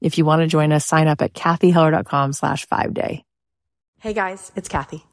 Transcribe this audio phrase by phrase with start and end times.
[0.00, 3.24] If you want to join us, sign up at cathyheller.com slash five day.
[4.00, 5.04] Hey guys, it's Cathy.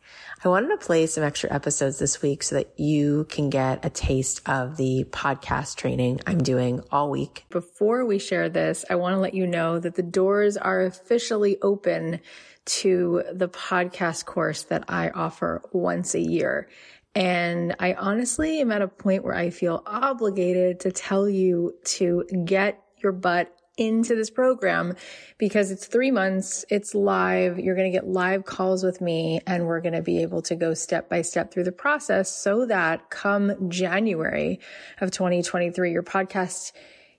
[0.43, 3.89] I wanted to play some extra episodes this week so that you can get a
[3.89, 7.45] taste of the podcast training I'm doing all week.
[7.49, 11.57] Before we share this, I want to let you know that the doors are officially
[11.63, 12.19] open
[12.65, 16.69] to the podcast course that I offer once a year.
[17.15, 22.23] And I honestly am at a point where I feel obligated to tell you to
[22.45, 24.95] get your butt into this program
[25.37, 26.65] because it's three months.
[26.69, 27.59] It's live.
[27.59, 30.55] You're going to get live calls with me and we're going to be able to
[30.55, 34.59] go step by step through the process so that come January
[35.01, 36.71] of 2023, your podcast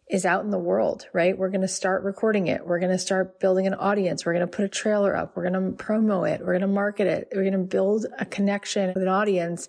[0.08, 1.36] is out in the world, right?
[1.36, 2.64] We're going to start recording it.
[2.64, 4.24] We're going to start building an audience.
[4.24, 5.34] We're going to put a trailer up.
[5.34, 6.40] We're going to promo it.
[6.40, 7.28] We're going to market it.
[7.34, 9.66] We're going to build a connection with an audience.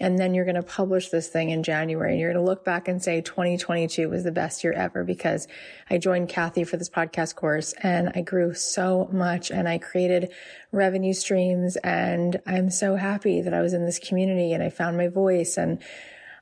[0.00, 2.64] And then you're going to publish this thing in January and you're going to look
[2.64, 5.46] back and say 2022 was the best year ever because
[5.90, 10.32] I joined Cathy for this podcast course and I grew so much and I created
[10.72, 14.96] revenue streams and I'm so happy that I was in this community and I found
[14.96, 15.82] my voice and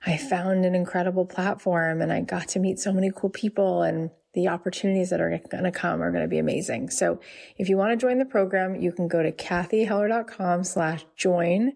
[0.05, 4.11] I found an incredible platform and I got to meet so many cool people and
[4.35, 6.91] the opportunities that are going to come are going to be amazing.
[6.91, 7.21] So
[7.59, 11.73] if you want to join the program, you can go to cathyheller.com slash join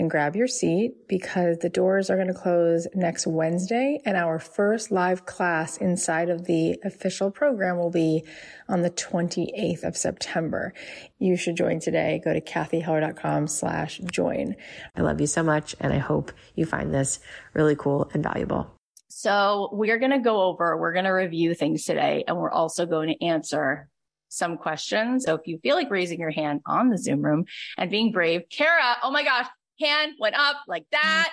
[0.00, 4.38] and grab your seat because the doors are going to close next Wednesday and our
[4.38, 8.24] first live class inside of the official program will be
[8.66, 10.72] on the 28th of September.
[11.18, 12.18] You should join today.
[12.24, 14.56] Go to cathyheller.com slash join.
[14.96, 17.20] I love you so much and I hope you find this
[17.52, 18.74] really cool and valuable.
[19.10, 22.86] So we're going to go over, we're going to review things today and we're also
[22.86, 23.90] going to answer
[24.30, 25.24] some questions.
[25.26, 27.44] So if you feel like raising your hand on the Zoom room
[27.76, 29.46] and being brave, Cara, oh my gosh,
[29.80, 31.30] hand went up like that.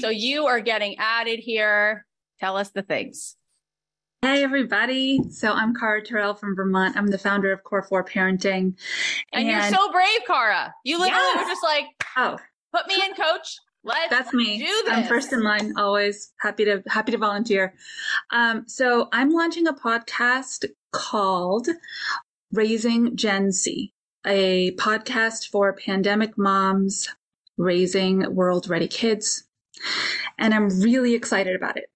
[0.00, 2.06] So you are getting added here.
[2.38, 3.36] Tell us the things.
[4.22, 5.30] Hey, everybody.
[5.30, 6.96] So I'm Cara Terrell from Vermont.
[6.96, 8.74] I'm the founder of Core 4 Parenting.
[9.32, 10.74] And, and you're so brave, Cara.
[10.84, 11.44] You literally yes.
[11.44, 11.86] were just like,
[12.16, 12.36] oh,
[12.72, 13.56] put me in, coach.
[13.82, 14.64] Let's That's me.
[14.88, 17.72] I'm first in line, always happy to happy to volunteer.
[18.30, 21.68] Um, so I'm launching a podcast called
[22.52, 23.90] Raising Gen Z,
[24.26, 27.08] a podcast for pandemic moms
[27.60, 29.44] raising world ready kids.
[30.38, 31.90] And I'm really excited about it.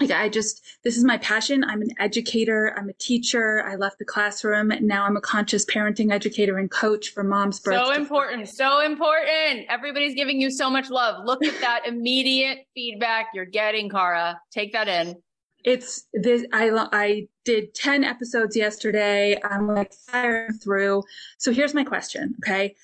[0.00, 1.64] Like I just, this is my passion.
[1.64, 2.74] I'm an educator.
[2.76, 3.62] I'm a teacher.
[3.66, 4.72] I left the classroom.
[4.80, 7.62] Now I'm a conscious parenting educator and coach for moms.
[7.62, 8.48] So important.
[8.48, 9.66] So important.
[9.68, 11.24] Everybody's giving you so much love.
[11.24, 14.40] Look at that immediate feedback you're getting, Cara.
[14.50, 15.16] Take that in.
[15.64, 19.38] It's this, I, I did 10 episodes yesterday.
[19.44, 21.04] I'm like firing through.
[21.38, 22.34] So here's my question.
[22.42, 22.74] Okay.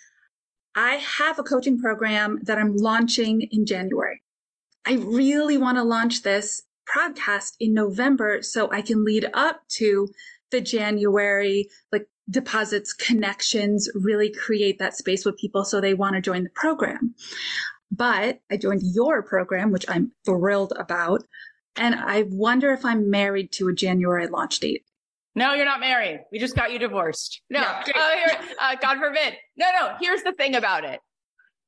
[0.78, 4.22] I have a coaching program that I'm launching in January.
[4.87, 10.09] I really want to launch this podcast in November so I can lead up to
[10.53, 16.21] the January, like deposits, connections, really create that space with people so they want to
[16.21, 17.12] join the program.
[17.91, 21.25] But I joined your program, which I'm thrilled about.
[21.75, 24.84] And I wonder if I'm married to a January launch date.
[25.38, 26.21] No, you're not married.
[26.32, 27.43] We just got you divorced.
[27.49, 29.34] No, oh, here, uh, God forbid.
[29.56, 29.94] No, no.
[30.00, 30.99] Here's the thing about it.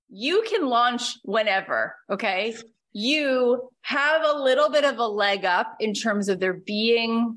[0.08, 1.94] You can launch whenever.
[2.10, 2.56] Okay.
[2.92, 7.36] You have a little bit of a leg up in terms of there being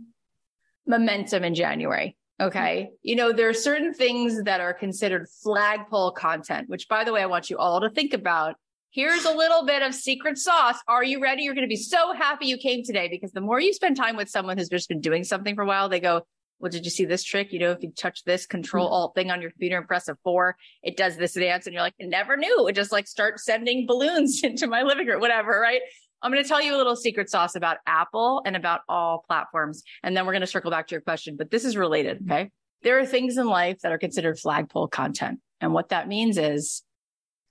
[0.88, 2.18] momentum in January.
[2.42, 2.90] Okay.
[3.04, 7.22] You know, there are certain things that are considered flagpole content, which by the way,
[7.22, 8.56] I want you all to think about
[8.94, 10.78] Here's a little bit of secret sauce.
[10.88, 11.42] Are you ready?
[11.42, 14.16] You're going to be so happy you came today because the more you spend time
[14.16, 16.22] with someone who's just been doing something for a while, they go,
[16.60, 17.52] well, did you see this trick?
[17.52, 18.94] You know, if you touch this control mm-hmm.
[18.94, 21.66] alt thing on your computer and press a four, it does this dance.
[21.66, 22.68] And you're like, I never knew.
[22.68, 25.60] It just like start sending balloons into my living room, whatever.
[25.60, 25.82] Right.
[26.22, 29.82] I'm going to tell you a little secret sauce about Apple and about all platforms.
[30.04, 32.20] And then we're going to circle back to your question, but this is related.
[32.20, 32.32] Mm-hmm.
[32.32, 32.52] Okay.
[32.84, 35.40] There are things in life that are considered flagpole content.
[35.60, 36.84] And what that means is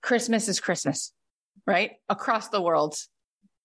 [0.01, 1.11] Christmas is Christmas
[1.65, 1.91] right?
[2.09, 2.95] Across the world.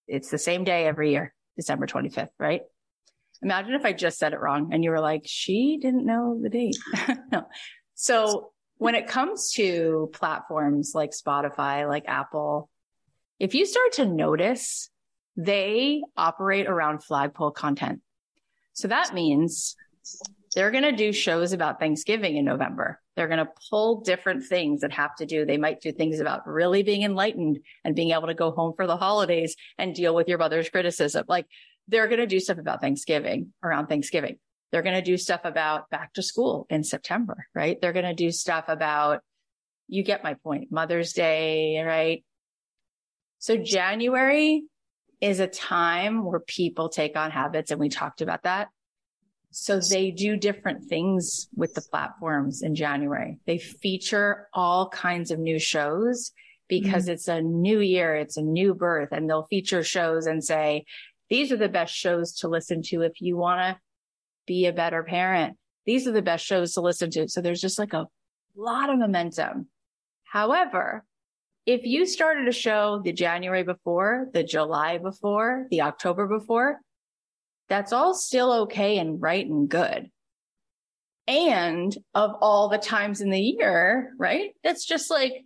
[0.07, 2.63] It's the same day every year, December 25th, right?
[3.43, 6.49] Imagine if I just said it wrong and you were like, she didn't know the
[6.49, 6.77] date.
[7.33, 7.47] no.
[7.95, 12.71] So when it comes to platforms like Spotify, like Apple,
[13.39, 14.91] if you start to notice,
[15.37, 18.01] they operate around flagpole content.
[18.73, 19.77] So that means
[20.55, 23.01] they're going to do shows about Thanksgiving in November.
[23.19, 25.45] They're going to pull different things that have to do.
[25.45, 28.87] They might do things about really being enlightened and being able to go home for
[28.87, 31.25] the holidays and deal with your mother's criticism.
[31.27, 31.47] Like
[31.89, 34.39] they're going to do stuff about Thanksgiving around Thanksgiving.
[34.71, 37.77] They're going to do stuff about back to school in September, right?
[37.81, 39.23] They're going to do stuff about,
[39.89, 42.23] you get my point, Mother's Day, right?
[43.41, 44.63] So January
[45.21, 48.69] is a time where people take on habits and we talked about that.
[49.51, 53.39] So they do different things with the platforms in January.
[53.47, 56.33] They feature all kinds of new shows
[56.69, 57.13] because mm-hmm.
[57.13, 58.15] it's a new year.
[58.15, 60.85] It's a new birth and they'll feature shows and say,
[61.31, 63.81] these are the best shows to listen to if you want to
[64.47, 65.57] be a better parent.
[65.87, 67.29] These are the best shows to listen to.
[67.29, 68.07] So there's just like a
[68.57, 69.69] lot of momentum.
[70.25, 71.05] However,
[71.65, 76.81] if you started a show the January before, the July before, the October before,
[77.69, 80.11] that's all still okay and right and good.
[81.27, 84.53] And of all the times in the year, right?
[84.65, 85.45] That's just like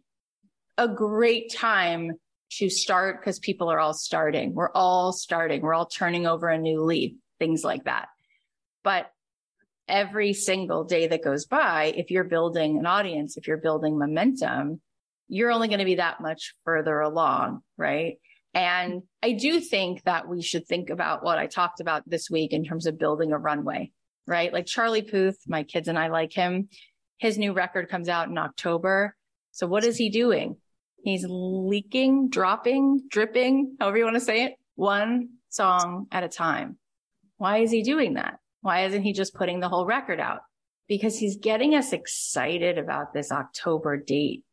[0.79, 2.13] a great time
[2.59, 4.55] to start because people are all starting.
[4.55, 5.63] We're all starting.
[5.63, 8.09] We're all turning over a new leaf, things like that.
[8.85, 9.11] But
[9.89, 14.81] every single day that goes by, if you're building an audience, if you're building momentum,
[15.29, 18.19] you're only going to be that much further along, right?
[18.55, 22.53] And I do think that we should think about what I talked about this week
[22.53, 23.93] in terms of building a runway,
[24.27, 24.53] right?
[24.53, 26.69] Like Charlie Puth, my kids and I like him.
[27.19, 29.17] His new record comes out in October.
[29.53, 30.57] So what is he doing?
[31.03, 36.79] He's leaking, dropping, dripping, however you want to say it, one song at a time.
[37.39, 38.39] Why is he doing that?
[38.61, 40.41] Why isn't he just putting the whole record out?
[40.89, 44.45] Because he's getting us excited about this October date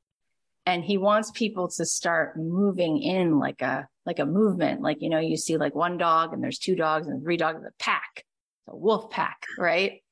[0.69, 4.81] and he wants people to start moving in like a like a movement.
[4.81, 7.63] Like you know you see like one dog and there's two dogs and three dogs
[7.65, 8.23] a pack
[8.67, 10.03] a wolf pack right?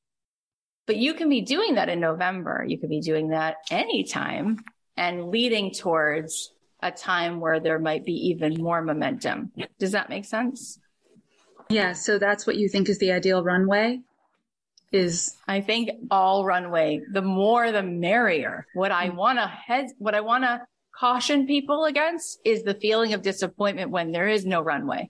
[0.87, 2.65] But you can be doing that in november.
[2.67, 4.57] You could be doing that anytime
[4.95, 9.51] and leading towards a time where there might be even more momentum.
[9.79, 10.79] Does that make sense?
[11.69, 13.99] Yeah so that's what you think is the ideal runway
[14.91, 18.65] is I think all runway, the more the merrier.
[18.73, 19.17] What I mm-hmm.
[19.17, 20.61] want to head, what I want to
[20.95, 25.09] caution people against is the feeling of disappointment when there is no runway.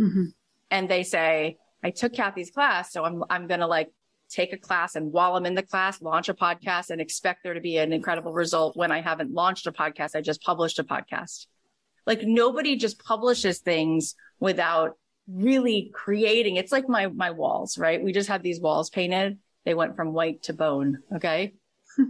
[0.00, 0.26] Mm-hmm.
[0.70, 3.90] And they say, I took Cathy's class, so I'm, I'm going to like
[4.30, 7.54] take a class and while I'm in the class, launch a podcast and expect there
[7.54, 10.16] to be an incredible result when I haven't launched a podcast.
[10.16, 11.46] I just published a podcast.
[12.06, 18.02] Like nobody just publishes things without really creating it's like my my walls right?
[18.02, 19.38] We just had these walls painted.
[19.64, 21.54] They went from white to bone okay?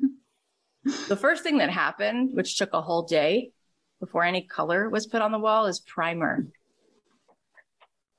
[1.09, 3.53] The first thing that happened which took a whole day
[4.01, 6.47] before any color was put on the wall is primer.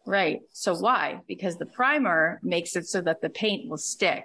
[0.06, 1.22] Right so why?
[1.28, 4.24] Because the primer makes it so that the paint will stick.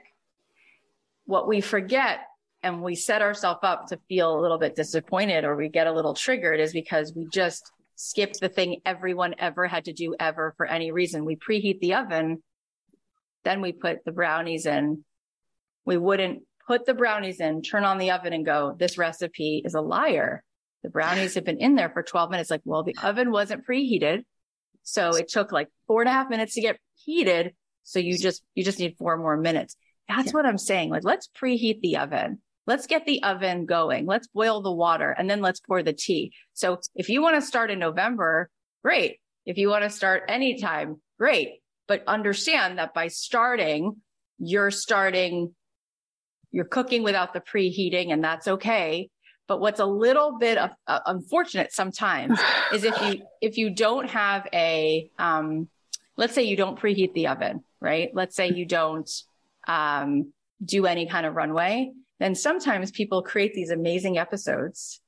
[1.26, 2.20] What we forget
[2.62, 5.92] and we set ourselves up to feel a little bit disappointed or we get a
[5.92, 10.54] little triggered is because we just skipped the thing everyone ever had to do ever
[10.56, 11.26] for any reason.
[11.26, 12.42] We preheat the oven,
[13.44, 15.04] then we put the brownies in.
[15.84, 19.74] We wouldn't put the brownies in, turn on the oven and go, this recipe is
[19.74, 20.42] a liar.
[20.82, 22.50] The brownies have been in there for 12 minutes.
[22.50, 24.24] Like, well, the oven wasn't preheated.
[24.82, 27.52] So it took like four and a half minutes to get heated.
[27.82, 29.76] So you just, you just need four more minutes.
[30.08, 30.32] That's yeah.
[30.32, 30.88] what I'm saying.
[30.88, 34.06] Like, let's preheat the oven let's get the oven going.
[34.06, 36.32] Let's boil the water and then let's pour the tea.
[36.54, 38.48] So if you want to start in November,
[38.84, 39.18] great.
[39.44, 41.62] If you want to start anytime, great.
[41.88, 43.96] But understand that by starting,
[44.38, 45.52] you're starting,
[46.52, 49.10] you're cooking without the preheating and that's okay.
[49.48, 52.38] But what's a little bit of, uh, unfortunate sometimes
[52.72, 55.68] is if you, if you don't have a, um,
[56.16, 58.10] let's say you don't preheat the oven, right?
[58.14, 59.10] Let's say you don't,
[59.66, 60.32] um,
[60.64, 61.90] do any kind of runway
[62.20, 65.00] then sometimes people create these amazing episodes.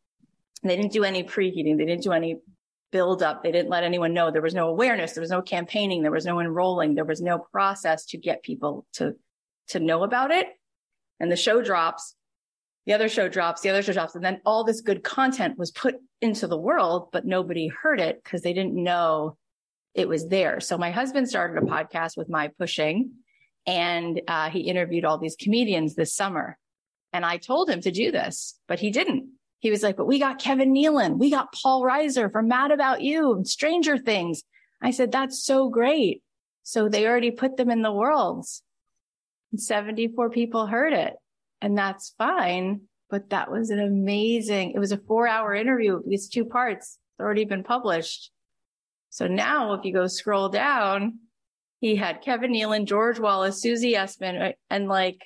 [0.62, 1.76] They didn't do any preheating.
[1.76, 2.38] They didn't do any
[2.90, 3.42] build up.
[3.42, 4.30] They didn't let anyone know.
[4.30, 5.12] There was no awareness.
[5.12, 6.02] There was no campaigning.
[6.02, 6.94] There was no enrolling.
[6.94, 9.14] There was no process to get people to,
[9.68, 10.46] to know about it.
[11.20, 12.14] And the show drops.
[12.86, 13.60] The other show drops.
[13.60, 14.14] The other show drops.
[14.14, 18.22] And then all this good content was put into the world, but nobody heard it
[18.24, 19.36] because they didn't know
[19.94, 20.60] it was there.
[20.60, 23.12] So my husband started a podcast with my pushing
[23.66, 26.58] and uh, he interviewed all these comedians this summer.
[27.12, 29.28] And I told him to do this, but he didn't.
[29.58, 31.18] He was like, but we got Kevin Nealon.
[31.18, 34.42] We got Paul Reiser from Mad About You and Stranger Things.
[34.80, 36.22] I said, that's so great.
[36.64, 38.46] So they already put them in the world.
[39.52, 41.14] And 74 people heard it
[41.60, 42.82] and that's fine.
[43.08, 46.00] But that was an amazing, it was a four hour interview.
[46.08, 46.98] It's two parts.
[47.12, 48.30] It's already been published.
[49.10, 51.18] So now if you go scroll down,
[51.80, 55.20] He had Kevin Nealon, George Wallace, Susie Essman, and like,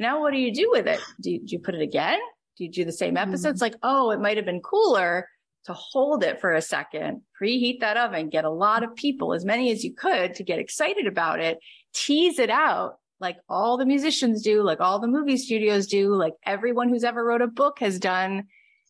[0.00, 1.00] now what do you do with it?
[1.20, 2.18] Do you, do you put it again?
[2.56, 3.62] Do you do the same episodes?
[3.62, 3.72] Mm-hmm.
[3.72, 5.28] Like, oh, it might have been cooler
[5.66, 9.44] to hold it for a second, preheat that oven, get a lot of people, as
[9.44, 11.58] many as you could to get excited about it,
[11.92, 16.32] tease it out like all the musicians do, like all the movie studios do, like
[16.44, 18.44] everyone who's ever wrote a book has done.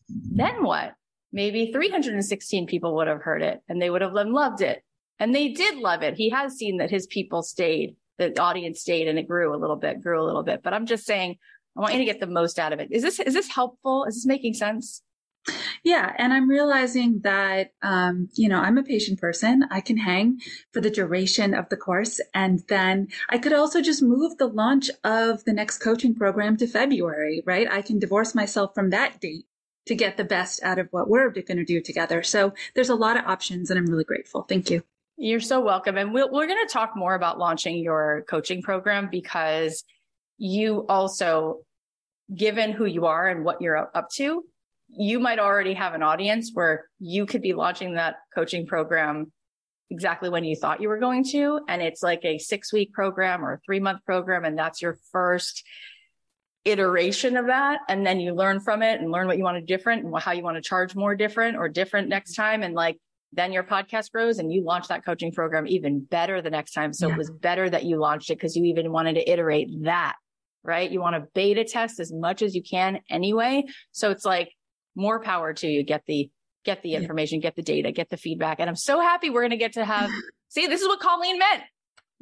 [0.08, 0.94] Then what?
[1.32, 4.82] Maybe 316 people would have heard it and they would have loved it.
[5.18, 6.14] And they did love it.
[6.14, 9.76] He has seen that his people stayed, the audience stayed and it grew a little
[9.76, 10.62] bit, grew a little bit.
[10.62, 11.36] But I'm just saying,
[11.76, 12.88] I want you to get the most out of it.
[12.90, 14.04] Is this, is this helpful?
[14.04, 15.02] Is this making sense?
[15.82, 16.12] Yeah.
[16.18, 19.64] And I'm realizing that, um, you know, I'm a patient person.
[19.70, 20.38] I can hang
[20.72, 22.20] for the duration of the course.
[22.34, 26.66] And then I could also just move the launch of the next coaching program to
[26.66, 27.66] February, right?
[27.70, 29.46] I can divorce myself from that date
[29.86, 32.22] to get the best out of what we're going to do together.
[32.22, 34.42] So there's a lot of options and I'm really grateful.
[34.42, 34.82] Thank you.
[35.22, 35.98] You're so welcome.
[35.98, 39.84] And we we are going to talk more about launching your coaching program because
[40.38, 41.58] you also,
[42.34, 44.42] given who you are and what you're up to,
[44.88, 49.30] you might already have an audience where you could be launching that coaching program
[49.90, 51.60] exactly when you thought you were going to.
[51.68, 54.46] And it's like a six week program or a three month program.
[54.46, 55.62] And that's your first
[56.64, 57.80] iteration of that.
[57.90, 60.32] And then you learn from it and learn what you want to different and how
[60.32, 62.62] you want to charge more different or different next time.
[62.62, 62.96] And like,
[63.32, 66.92] then your podcast grows and you launch that coaching program even better the next time.
[66.92, 67.14] So yeah.
[67.14, 70.16] it was better that you launched it because you even wanted to iterate that,
[70.64, 70.90] right?
[70.90, 73.64] You want to beta test as much as you can anyway.
[73.92, 74.50] So it's like,
[74.94, 75.82] more power to you.
[75.82, 76.30] Get the,
[76.64, 77.48] get the information, yeah.
[77.48, 78.60] get the data, get the feedback.
[78.60, 80.10] And I'm so happy we're going to get to have,
[80.48, 81.62] see, this is what Colleen meant.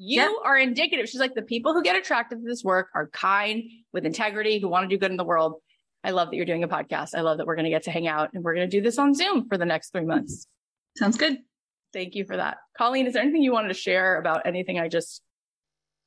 [0.00, 1.08] You are indicative.
[1.08, 4.68] She's like, the people who get attracted to this work are kind with integrity, who
[4.68, 5.54] want to do good in the world.
[6.04, 7.16] I love that you're doing a podcast.
[7.16, 8.80] I love that we're going to get to hang out and we're going to do
[8.80, 10.46] this on Zoom for the next three months.
[10.98, 11.38] Sounds good.
[11.92, 12.58] Thank you for that.
[12.76, 15.22] Colleen, is there anything you wanted to share about anything I just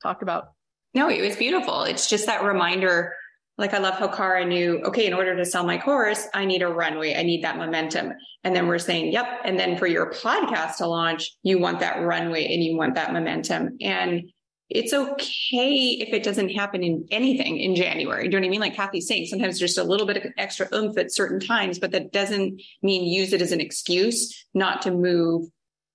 [0.02, 0.52] talked about?
[0.94, 1.84] No, it was beautiful.
[1.84, 3.14] It's just that reminder
[3.58, 6.62] like I love how Cara knew, okay, in order to sell my course, I need
[6.62, 7.14] a runway.
[7.14, 8.12] I need that momentum.
[8.44, 9.26] And then we're saying, yep.
[9.44, 13.12] And then for your podcast to launch, you want that runway and you want that
[13.12, 13.76] momentum.
[13.80, 14.30] And
[14.74, 18.28] it's okay if it doesn't happen in anything in January.
[18.28, 18.60] Do you know what I mean?
[18.60, 21.92] Like Cathy's saying, sometimes just a little bit of extra oomph at certain times, but
[21.92, 25.46] that doesn't mean use it as an excuse not to move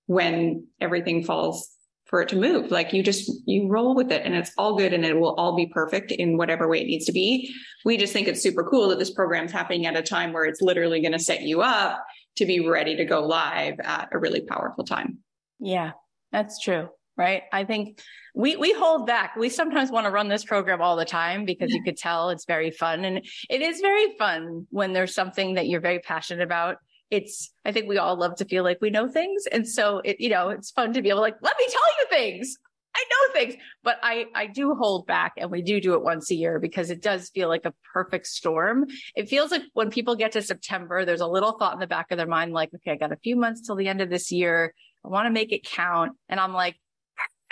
[0.06, 1.68] when everything falls
[2.06, 2.70] for it to move.
[2.70, 5.54] Like you just, you roll with it and it's all good and it will all
[5.54, 7.54] be perfect in whatever way it needs to be.
[7.84, 10.62] We just think it's super cool that this program's happening at a time where it's
[10.62, 12.02] literally going to set you up
[12.36, 15.18] to be ready to go live at a really powerful time.
[15.60, 15.92] Yeah,
[16.32, 16.88] that's true.
[17.18, 17.42] Right.
[17.52, 18.00] I think
[18.32, 19.34] we, we hold back.
[19.34, 22.44] We sometimes want to run this program all the time because you could tell it's
[22.44, 26.76] very fun and it is very fun when there's something that you're very passionate about.
[27.10, 30.20] It's i think we all love to feel like we know things and so it
[30.20, 32.58] you know it's fun to be able to like let me tell you things!
[32.94, 33.54] I know things!
[33.82, 36.90] But i i do hold back and we do do it once a year because
[36.90, 38.84] it does feel like a perfect storm.
[39.16, 42.12] It feels like when people get to september there's a little thought in the back
[42.12, 44.30] of their mind like okay i got a few months till the end of this
[44.30, 44.74] year.
[45.02, 46.12] I want to make it count.
[46.28, 46.76] And i'm like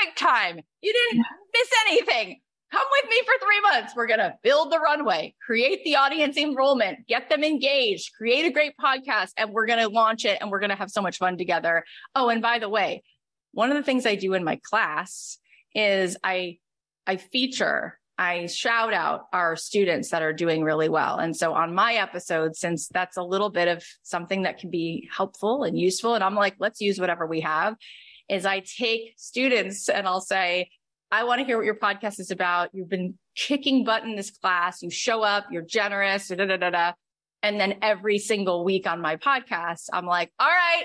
[0.06, 2.40] perfect time you didn't miss anything
[2.72, 3.94] come with me for three months.
[3.94, 8.50] We're going to build the runway, create the audience enrollment, get them engaged, create a
[8.50, 11.18] great podcast, and we're going to launch it and we're going to have so much
[11.18, 11.84] fun together.
[12.16, 13.04] Oh, and by the way,
[13.52, 15.38] one of the things I do in my class
[15.76, 16.58] is I,
[17.06, 21.18] I feature I shout out our students that are doing really well.
[21.18, 25.08] And so on my episode, since that's a little bit of something that can be
[25.14, 27.76] helpful and useful, and I'm like, let's use whatever we have,
[28.28, 30.70] is I take students and I'll say,
[31.10, 32.70] I want to hear what your podcast is about.
[32.72, 34.82] You've been kicking butt in this class.
[34.82, 36.92] You show up, you're generous, da, da, da, da.
[37.42, 40.84] And then every single week on my podcast, I'm like, all right,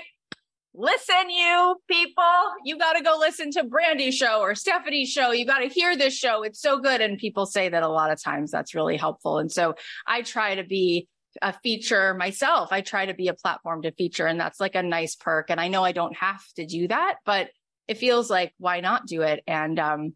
[0.74, 2.24] listen, you people,
[2.64, 5.32] you got to go listen to Brandy's show or Stephanie's show.
[5.32, 6.42] You got to hear this show.
[6.42, 7.00] It's so good.
[7.00, 9.38] And people say that a lot of times that's really helpful.
[9.38, 9.74] And so
[10.06, 11.08] I try to be
[11.40, 12.72] a feature myself.
[12.72, 15.50] I try to be a platform to feature and that's like a nice perk.
[15.50, 17.50] And I know I don't have to do that, but
[17.88, 19.42] it feels like why not do it?
[19.46, 20.14] And um,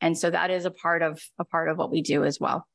[0.00, 2.66] and so that is a part of a part of what we do as well.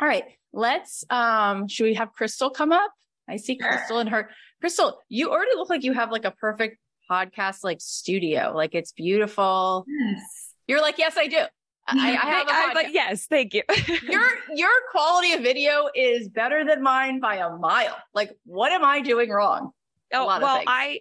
[0.00, 2.92] All right, let's um, should we have Crystal come up?
[3.28, 6.78] I see Crystal and her Crystal, you already look like you have like a perfect
[7.10, 8.52] podcast like studio.
[8.54, 9.84] Like it's beautiful.
[9.88, 10.54] Yes.
[10.66, 11.42] You're like, yes, I do.
[11.88, 13.62] I, I have I, like, yes, thank you.
[14.08, 17.96] your your quality of video is better than mine by a mile.
[18.14, 19.72] Like, what am I doing wrong?
[20.12, 21.00] Oh well, I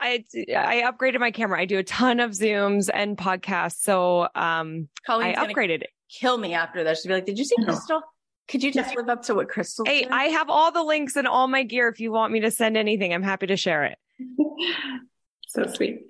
[0.00, 1.60] I I upgraded my camera.
[1.60, 3.78] I do a ton of Zooms and podcasts.
[3.78, 5.90] So um Colleen's I upgraded it.
[6.10, 7.02] Kill me after this.
[7.02, 8.02] She'd be like, Did you see Crystal?
[8.46, 9.86] Could you just live up to what Crystal?
[9.86, 11.88] Hey, I have all the links and all my gear.
[11.88, 13.98] If you want me to send anything, I'm happy to share it.
[15.48, 16.02] so sweet.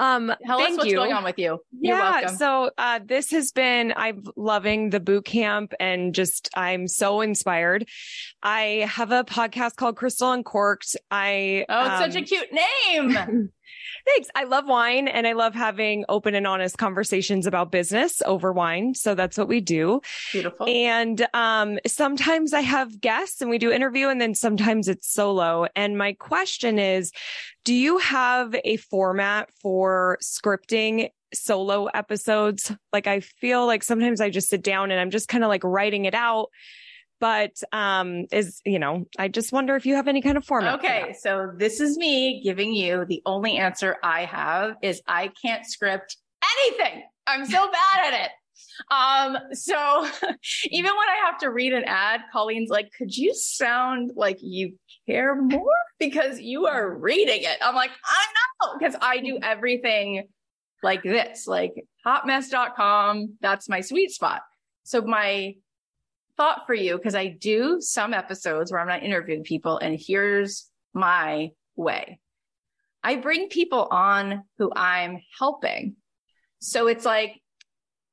[0.00, 0.96] Um, Tell us what's you.
[0.96, 1.58] going on with you.
[1.78, 2.26] You're yeah.
[2.28, 7.86] So uh, this has been I'm loving the boot camp and just I'm so inspired.
[8.42, 10.96] I have a podcast called Crystal Uncorked.
[11.10, 13.52] I oh, it's um, such a cute name.
[14.06, 14.28] Thanks.
[14.34, 18.94] I love wine and I love having open and honest conversations about business over wine.
[18.94, 20.00] So that's what we do.
[20.32, 20.68] Beautiful.
[20.68, 25.66] And um, sometimes I have guests and we do interview and then sometimes it's solo.
[25.76, 27.12] And my question is,
[27.64, 32.72] do you have a format for scripting solo episodes?
[32.92, 35.64] Like I feel like sometimes I just sit down and I'm just kind of like
[35.64, 36.48] writing it out
[37.20, 40.78] but um is you know i just wonder if you have any kind of format
[40.78, 45.66] okay so this is me giving you the only answer i have is i can't
[45.66, 46.16] script
[46.58, 47.02] anything.
[47.26, 48.30] I'm so bad at it.
[48.90, 50.06] Um so
[50.70, 54.74] even when i have to read an ad colleen's like could you sound like you
[55.06, 55.76] care more?
[55.98, 57.58] Because you are reading it.
[57.62, 58.24] I'm like i
[58.62, 60.28] know because i do everything
[60.82, 61.74] like this like
[62.06, 64.42] hotmess.com that's my sweet spot.
[64.84, 65.54] So my
[66.40, 70.70] thought for you because I do some episodes where I'm not interviewing people, and here's
[70.94, 72.18] my way.
[73.02, 75.96] I bring people on who I'm helping.
[76.58, 77.42] So it's like,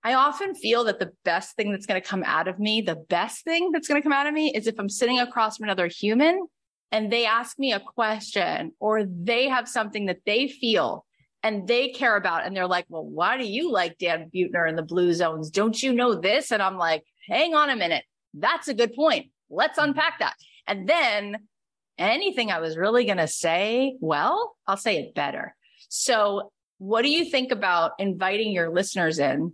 [0.04, 2.96] I often feel that the best thing that's going to come out of me, the
[2.96, 5.64] best thing that's going to come out of me is if I'm sitting across from
[5.64, 6.48] another human
[6.92, 11.06] and they ask me a question or they have something that they feel
[11.44, 12.46] and they care about.
[12.46, 15.50] And they're like, well, why do you like Dan Buettner in the blue zones?
[15.50, 16.52] Don't you know this?
[16.52, 18.04] And I'm like, hang on a minute.
[18.34, 19.32] That's a good point.
[19.50, 20.36] Let's unpack that.
[20.68, 21.38] And then
[21.98, 25.56] anything I was really going to say, well, I'll say it better.
[25.90, 29.54] So, what do you think about inviting your listeners in,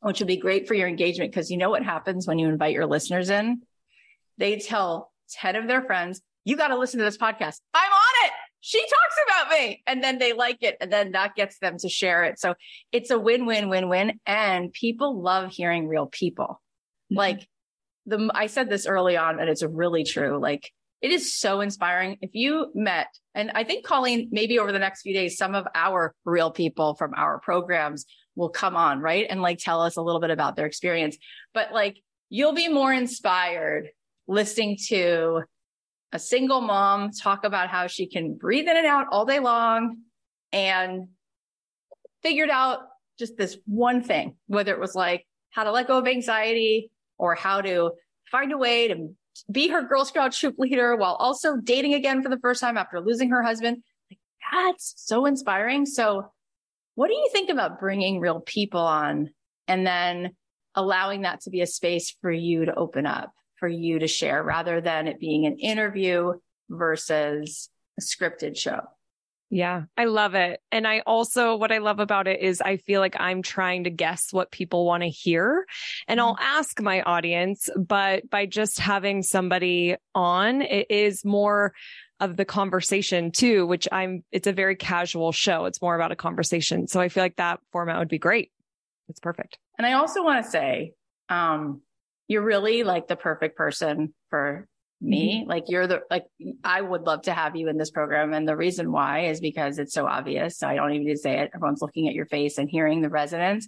[0.00, 1.30] which would be great for your engagement?
[1.30, 3.60] Because you know what happens when you invite your listeners in?
[4.38, 7.60] They tell 10 of their friends, you got to listen to this podcast.
[7.74, 8.32] I'm on it.
[8.60, 9.82] She talks about me.
[9.86, 10.76] And then they like it.
[10.80, 12.38] And then that gets them to share it.
[12.38, 12.54] So
[12.92, 14.20] it's a win, win, win, win.
[14.24, 16.62] And people love hearing real people.
[17.12, 17.18] Mm-hmm.
[17.18, 17.48] Like
[18.10, 20.38] the I said this early on, and it's really true.
[20.40, 22.18] Like it is so inspiring.
[22.20, 25.66] If you met, and I think Colleen, maybe over the next few days, some of
[25.74, 28.04] our real people from our programs
[28.36, 29.26] will come on, right?
[29.28, 31.16] And like tell us a little bit about their experience.
[31.54, 31.96] But like
[32.28, 33.88] you'll be more inspired
[34.28, 35.42] listening to
[36.12, 39.98] a single mom talk about how she can breathe in and out all day long
[40.52, 41.08] and
[42.22, 42.80] figured out
[43.18, 46.90] just this one thing, whether it was like how to let go of anxiety,
[47.20, 47.92] or how to
[48.30, 49.14] find a way to
[49.50, 53.00] be her Girl Scout troop leader while also dating again for the first time after
[53.00, 53.82] losing her husband.
[54.10, 54.18] Like,
[54.52, 55.86] that's so inspiring.
[55.86, 56.32] So,
[56.94, 59.30] what do you think about bringing real people on
[59.68, 60.30] and then
[60.74, 64.42] allowing that to be a space for you to open up, for you to share
[64.42, 66.32] rather than it being an interview
[66.68, 68.80] versus a scripted show?
[69.52, 70.60] Yeah, I love it.
[70.70, 73.90] And I also, what I love about it is I feel like I'm trying to
[73.90, 75.66] guess what people want to hear.
[76.06, 76.58] And I'll mm-hmm.
[76.58, 81.72] ask my audience, but by just having somebody on, it is more
[82.20, 85.64] of the conversation too, which I'm, it's a very casual show.
[85.64, 86.86] It's more about a conversation.
[86.86, 88.52] So I feel like that format would be great.
[89.08, 89.58] It's perfect.
[89.78, 90.92] And I also want to say,
[91.28, 91.80] um,
[92.28, 94.68] you're really like the perfect person for
[95.00, 95.40] me.
[95.40, 95.48] Mm-hmm.
[95.48, 96.26] Like you're the, like,
[96.62, 98.32] I would love to have you in this program.
[98.32, 100.58] And the reason why is because it's so obvious.
[100.58, 101.50] So I don't even need to say it.
[101.54, 103.66] Everyone's looking at your face and hearing the resonance.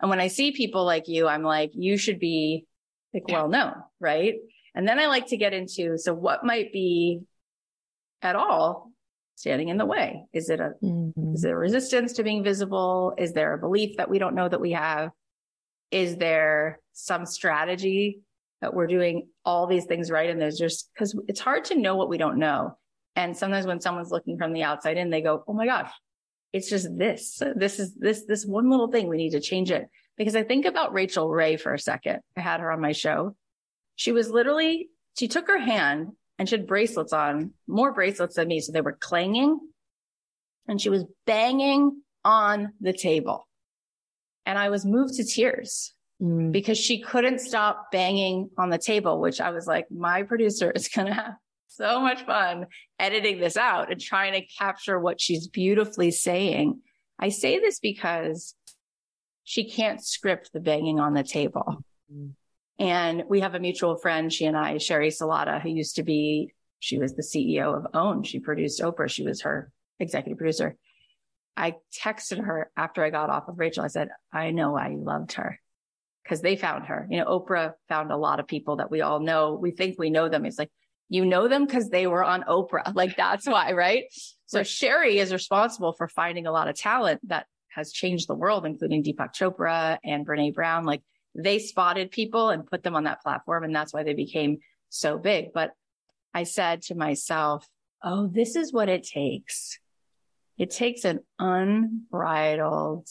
[0.00, 2.64] And when I see people like you, I'm like, you should be
[3.12, 3.74] like well known.
[4.00, 4.36] Right.
[4.74, 7.20] And then I like to get into, so what might be
[8.22, 8.92] at all
[9.34, 10.24] standing in the way?
[10.32, 11.34] Is it a, mm-hmm.
[11.34, 13.14] is there resistance to being visible?
[13.18, 15.10] Is there a belief that we don't know that we have?
[15.90, 18.20] Is there some strategy
[18.60, 20.30] that we're doing all these things right.
[20.30, 22.76] And there's just because it's hard to know what we don't know.
[23.16, 25.90] And sometimes when someone's looking from the outside in, they go, Oh my gosh,
[26.52, 27.42] it's just this.
[27.56, 29.08] This is this, this one little thing.
[29.08, 29.88] We need to change it.
[30.16, 32.20] Because I think about Rachael Ray for a second.
[32.36, 33.34] I had her on my show.
[33.96, 38.48] She was literally, she took her hand and she had bracelets on, more bracelets than
[38.48, 38.60] me.
[38.60, 39.58] So they were clanging
[40.68, 43.48] and she was banging on the table.
[44.44, 46.52] And I was moved to tears mm.
[46.52, 50.88] because she couldn't stop banging on the table, which I was like, my producer is
[50.88, 51.34] going to have
[51.68, 52.66] so much fun
[52.98, 56.80] editing this out and trying to capture what she's beautifully saying.
[57.18, 58.54] I say this because
[59.44, 61.84] she can't script the banging on the table.
[62.12, 62.32] Mm.
[62.78, 66.54] And we have a mutual friend, she and I, Sheri Salata, who used to be,
[66.78, 68.22] she was the CEO of OWN.
[68.22, 69.10] She produced Oprah.
[69.10, 70.76] She was her executive producer.
[71.58, 73.84] I texted her after I got off of Rachel.
[73.84, 75.60] I said, I know I loved her
[76.30, 77.08] because they found her.
[77.10, 79.58] You know, Oprah found a lot of people that we all know.
[79.60, 80.46] We think we know them.
[80.46, 80.70] It's like,
[81.08, 82.94] You know them because they were on Oprah.
[82.94, 84.04] Like that's why, right?
[84.46, 84.66] So right.
[84.66, 89.02] Sheri is responsible for finding a lot of talent that has changed the world, including
[89.02, 90.84] Deepak Chopra and Brene Brown.
[90.84, 91.02] Like
[91.34, 93.64] they spotted people and put them on that platform.
[93.64, 95.52] And that's why they became so big.
[95.52, 95.72] But
[96.32, 97.66] I said to myself,
[98.04, 99.80] Oh, this is what it takes.
[100.58, 103.08] It takes an unbridled,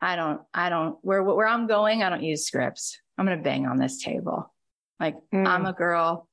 [0.00, 2.98] I don't, I don't, where, where I'm going, I don't use scripts.
[3.16, 4.52] I'm going to bang on this table.
[5.00, 5.46] Like mm.
[5.46, 6.28] I'm a girl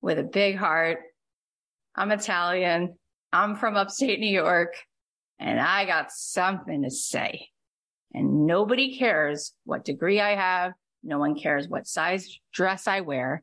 [0.00, 0.98] with a big heart.
[1.94, 2.96] I'm Italian.
[3.32, 4.74] I'm from upstate New York
[5.38, 7.48] and I got something to say.
[8.12, 10.72] And nobody cares what degree I have.
[11.02, 13.42] No one cares what size dress I wear.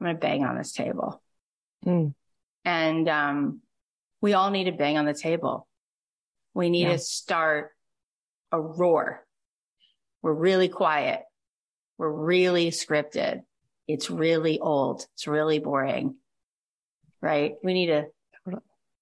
[0.00, 1.22] I'm going to bang on this table.
[1.86, 2.14] Mm.
[2.64, 3.60] And, um,
[4.20, 5.67] we all need to bang on the table.
[6.58, 6.94] We need yeah.
[6.94, 7.70] to start
[8.50, 9.24] a roar.
[10.22, 11.22] We're really quiet.
[11.98, 13.42] We're really scripted.
[13.86, 15.06] It's really old.
[15.14, 16.16] It's really boring.
[17.22, 17.54] Right?
[17.62, 18.06] We need to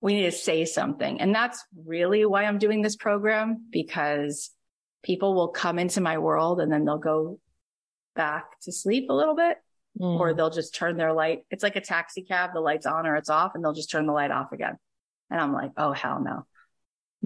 [0.03, 1.19] we need to say something.
[1.23, 4.51] And that's really why I'm doing this program because
[5.03, 7.40] people will come into my world and then they'll go
[8.14, 9.57] back to sleep a little bit
[9.99, 10.21] mm.
[10.21, 11.47] or they'll just turn their light.
[11.51, 12.51] It's like a taxi cab.
[12.53, 14.77] The light's on or it's off and they'll just turn the light off again.
[15.31, 16.45] And I'm like, Oh, hell no.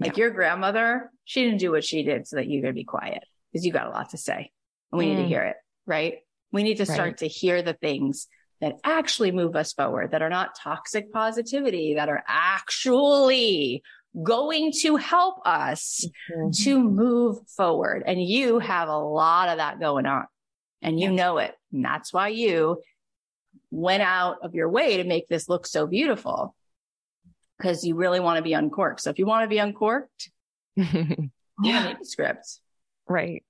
[0.01, 0.23] Like yeah.
[0.23, 3.65] your grandmother, she didn't do what she did so that you could be quiet because
[3.65, 4.51] you got a lot to say
[4.91, 5.09] and we mm.
[5.09, 5.27] need to mm.
[5.27, 5.55] hear it.
[5.85, 6.15] Right.
[6.51, 7.17] We need to start right.
[7.17, 8.27] to hear the things
[8.59, 13.83] that actually move us forward, that are not toxic positivity, that are actually
[14.23, 16.49] going to help us mm-hmm.
[16.63, 18.03] to move forward.
[18.05, 20.25] And you have a lot of that going on
[20.81, 21.53] and you know it.
[21.71, 22.81] And that's why you
[23.71, 26.55] went out of your way to make this look so beautiful
[27.61, 29.01] because you really want to be uncorked.
[29.01, 30.31] So if you want to be uncorked,
[30.75, 30.85] yeah.
[31.63, 32.59] you need a script.
[33.07, 33.43] Right.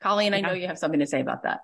[0.00, 1.60] Colleen, I know you have something to say about that.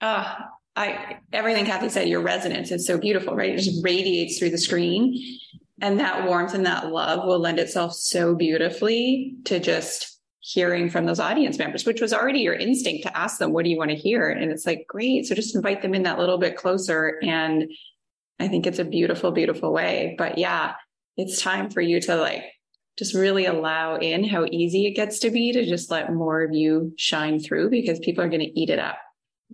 [0.00, 0.34] Uh,
[0.76, 3.50] I everything Cathy said, your resonance is so beautiful, right?
[3.50, 5.38] It just radiates through the screen.
[5.80, 11.06] And that warmth and that love will lend itself so beautifully to just hearing from
[11.06, 13.90] those audience members, which was already your instinct to ask them, what do you want
[13.90, 14.28] to hear?
[14.28, 15.26] And it's like, great.
[15.26, 17.18] So just invite them in that little bit closer.
[17.22, 17.70] And
[18.38, 20.14] I think it's a beautiful, beautiful way.
[20.18, 20.74] But yeah,
[21.16, 22.44] it's time for you to like
[22.98, 26.54] just really allow in how easy it gets to be to just let more of
[26.54, 28.98] you shine through because people are going to eat it up.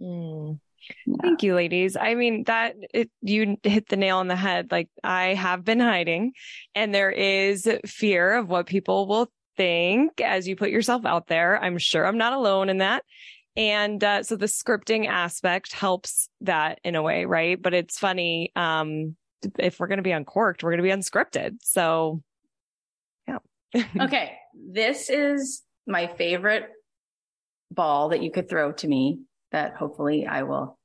[0.01, 0.59] Mm.
[1.07, 1.17] Yeah.
[1.23, 1.97] Thank you, ladies.
[1.97, 4.71] I mean, that it, you hit the nail on the head.
[4.71, 6.33] Like I have been hiding
[6.75, 11.63] and there is fear of what people will think as you put yourself out there.
[11.63, 13.05] I'm sure I'm not alone in that.
[13.57, 17.61] And uh, so the scripting aspect helps that in a way, right?
[17.61, 18.53] But it's funny.
[18.57, 19.17] Um,
[19.59, 21.57] if we're going to be uncorked, we're going to be unscripted.
[21.63, 22.23] So,
[23.27, 23.39] yeah.
[24.01, 24.37] okay.
[24.55, 26.69] This is my favorite
[27.71, 29.21] ball that you could throw to me
[29.53, 30.79] that hopefully I will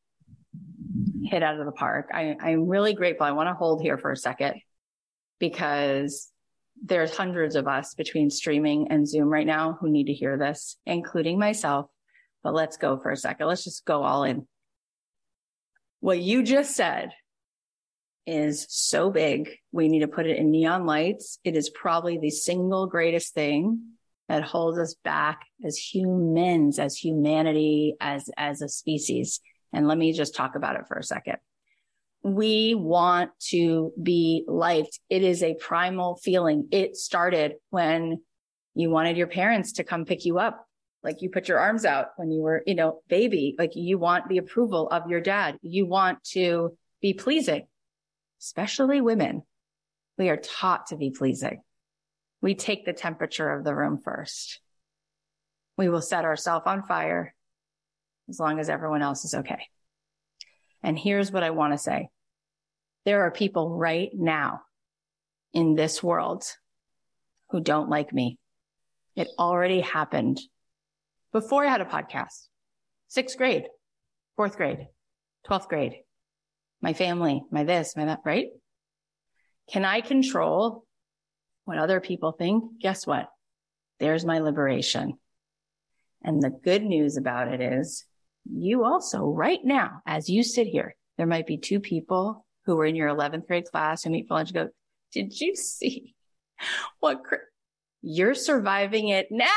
[1.23, 2.09] hit out of the park.
[2.13, 3.25] I, I'm really grateful.
[3.25, 4.61] I want to hold here for a second
[5.39, 6.31] because
[6.81, 10.77] there's hundreds of us between streaming and Zoom right now who need to hear this,
[10.85, 11.87] including myself.
[12.43, 13.47] But let's go for a second.
[13.47, 14.47] Let's just go all in.
[15.99, 17.11] What you just said
[18.25, 19.57] is so big.
[19.71, 21.39] We need to put it in neon lights.
[21.43, 23.91] It is probably the single greatest thing
[24.27, 29.39] that holds us back as humans, as humanity, as, as a species.
[29.71, 31.37] And let me just talk about it for a second.
[32.23, 34.99] We want to be liked.
[35.09, 36.67] It is a primal feeling.
[36.71, 38.23] It started when
[38.73, 40.65] you wanted your parents to come pick you up.
[41.03, 44.27] Like you put your arms out when you were, you know, baby, like you want
[44.27, 45.59] the approval of your dad.
[45.61, 47.67] You want to be pleasing,
[48.41, 49.43] especially women.
[50.17, 51.61] We are taught to be pleasing
[52.45, 54.59] we take the temperature of the room first.
[55.79, 57.33] We will set ourselves on fire
[58.29, 59.67] as long as everyone else is okay.
[60.83, 62.09] And here's what I want to say.
[63.03, 64.61] There are people right now
[65.53, 66.43] in this world
[67.49, 68.37] who don't like me.
[69.15, 70.39] It already happened
[71.33, 72.47] before I had a podcast,
[73.07, 73.63] sixth grade,
[74.35, 74.85] fourth grade,
[75.49, 75.93] 12th grade,
[76.85, 78.49] my family, my this, my that, right?
[79.71, 80.85] Can I control
[81.63, 83.27] what other people think, guess what?
[83.99, 85.17] There's my liberation.
[86.23, 88.05] And the good news about it is
[88.45, 92.85] you also right now, as you sit here, there might be two people who were
[92.85, 94.69] in your 11th grade class who meet for lunch and go,
[95.11, 96.13] did you see
[96.99, 97.49] what cr-?
[98.03, 99.47] you're surviving it now?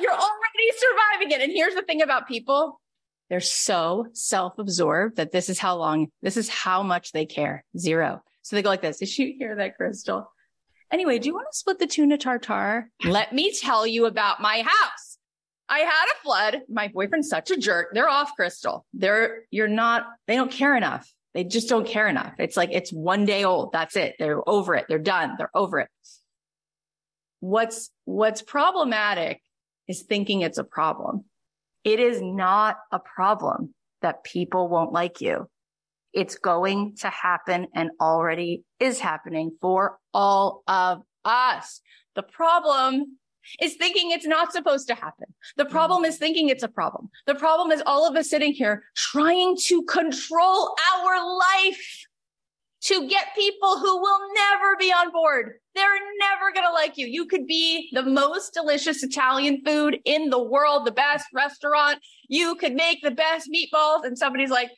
[0.00, 1.42] You're already surviving it.
[1.42, 2.80] And here's the thing about people.
[3.30, 7.64] They're so self-absorbed that this is how long, this is how much they care.
[7.76, 8.22] Zero.
[8.42, 8.98] So they go like this.
[9.00, 10.30] Did you hear that, Crystal?
[10.90, 12.90] Anyway, do you want to split the tuna tartar?
[13.04, 15.18] Let me tell you about my house.
[15.68, 16.62] I had a flood.
[16.70, 17.88] My boyfriend's such a jerk.
[17.92, 18.86] They're off crystal.
[18.94, 21.12] They're, you're not, they don't care enough.
[21.34, 22.34] They just don't care enough.
[22.38, 23.72] It's like it's one day old.
[23.72, 24.16] That's it.
[24.18, 24.86] They're over it.
[24.88, 25.34] They're done.
[25.36, 25.88] They're over it.
[27.40, 29.40] What's what's problematic
[29.86, 31.26] is thinking it's a problem.
[31.84, 35.48] It is not a problem that people won't like you.
[36.12, 41.80] It's going to happen and already is happening for all of us.
[42.14, 43.18] The problem
[43.60, 45.26] is thinking it's not supposed to happen.
[45.56, 45.72] The mm-hmm.
[45.72, 47.10] problem is thinking it's a problem.
[47.26, 52.07] The problem is all of us sitting here trying to control our life
[52.80, 55.54] to get people who will never be on board.
[55.74, 57.06] They're never going to like you.
[57.06, 61.98] You could be the most delicious Italian food in the world, the best restaurant.
[62.28, 64.04] You could make the best meatballs.
[64.04, 64.70] And somebody's like,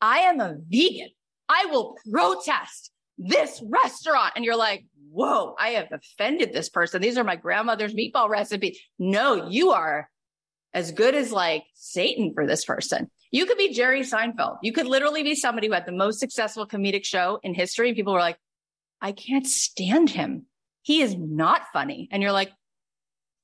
[0.00, 1.10] I am a vegan.
[1.48, 4.32] I will protest this restaurant.
[4.34, 7.02] And you're like, whoa, I have offended this person.
[7.02, 8.80] These are my grandmother's meatball recipe.
[8.98, 10.08] No, you are
[10.72, 13.10] as good as like Satan for this person.
[13.32, 14.58] You could be Jerry Seinfeld.
[14.62, 17.88] You could literally be somebody who had the most successful comedic show in history.
[17.88, 18.38] And people were like,
[19.00, 20.46] I can't stand him.
[20.82, 22.08] He is not funny.
[22.12, 22.52] And you're like,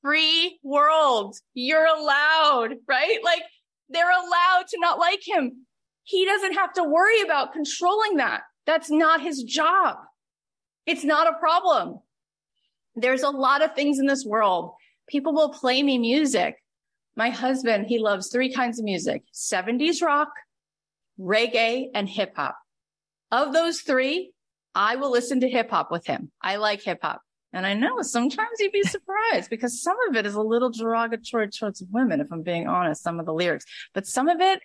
[0.02, 1.36] free world.
[1.54, 3.18] You're allowed, right?
[3.24, 3.42] Like
[3.88, 5.66] they're allowed to not like him.
[6.04, 8.42] He doesn't have to worry about controlling that.
[8.66, 9.96] That's not his job.
[10.86, 12.00] It's not a problem.
[12.94, 14.72] There's a lot of things in this world.
[15.08, 16.56] People will play me music.
[17.18, 20.30] My husband, he loves three kinds of music 70s rock,
[21.18, 22.56] reggae, and hip hop.
[23.32, 24.30] Of those three,
[24.72, 26.30] I will listen to hip hop with him.
[26.40, 27.20] I like hip hop.
[27.52, 31.48] And I know sometimes you'd be surprised because some of it is a little derogatory
[31.48, 34.60] towards women, if I'm being honest, some of the lyrics, but some of it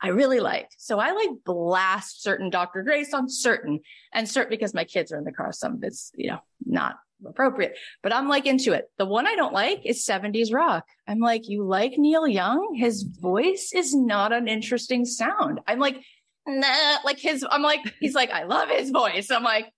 [0.00, 0.70] I really like.
[0.78, 2.84] So I like blast certain Dr.
[2.84, 3.80] Grace on certain
[4.14, 5.52] and certain because my kids are in the car.
[5.52, 8.90] Some of it's, you know, not appropriate, but I'm like into it.
[8.98, 10.84] The one I don't like is 70s rock.
[11.06, 12.74] I'm like, you like Neil Young?
[12.74, 15.60] His voice is not an interesting sound.
[15.66, 16.02] I'm like,
[16.46, 19.30] nah, like his, I'm like, he's like, I love his voice.
[19.30, 19.72] I'm like,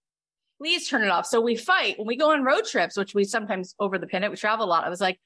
[0.59, 1.26] please turn it off.
[1.26, 4.37] So we fight when we go on road trips, which we sometimes over the pandemic,
[4.37, 4.85] we travel a lot.
[4.85, 5.18] I was like,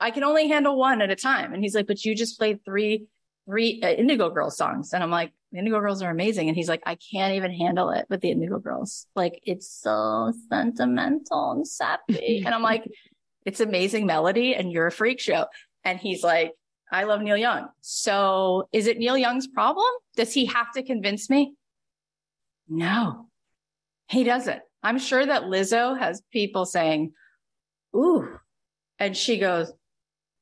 [0.00, 1.54] I can only handle one at a time.
[1.54, 3.06] And he's like, but you just played three
[3.46, 4.92] three uh, Indigo Girls songs.
[4.92, 6.48] And I'm like, the Indigo Girls are amazing.
[6.48, 9.06] And he's like, I can't even handle it with the Indigo Girls.
[9.14, 12.42] Like, it's so sentimental and sappy.
[12.46, 12.90] and I'm like,
[13.44, 15.46] it's amazing melody and you're a freak show.
[15.84, 16.52] And he's like,
[16.90, 17.68] I love Neil Young.
[17.80, 19.86] So is it Neil Young's problem?
[20.16, 21.54] Does he have to convince me?
[22.68, 23.28] No,
[24.08, 24.60] he doesn't.
[24.82, 27.12] I'm sure that Lizzo has people saying,
[27.94, 28.38] ooh,
[28.98, 29.72] and she goes,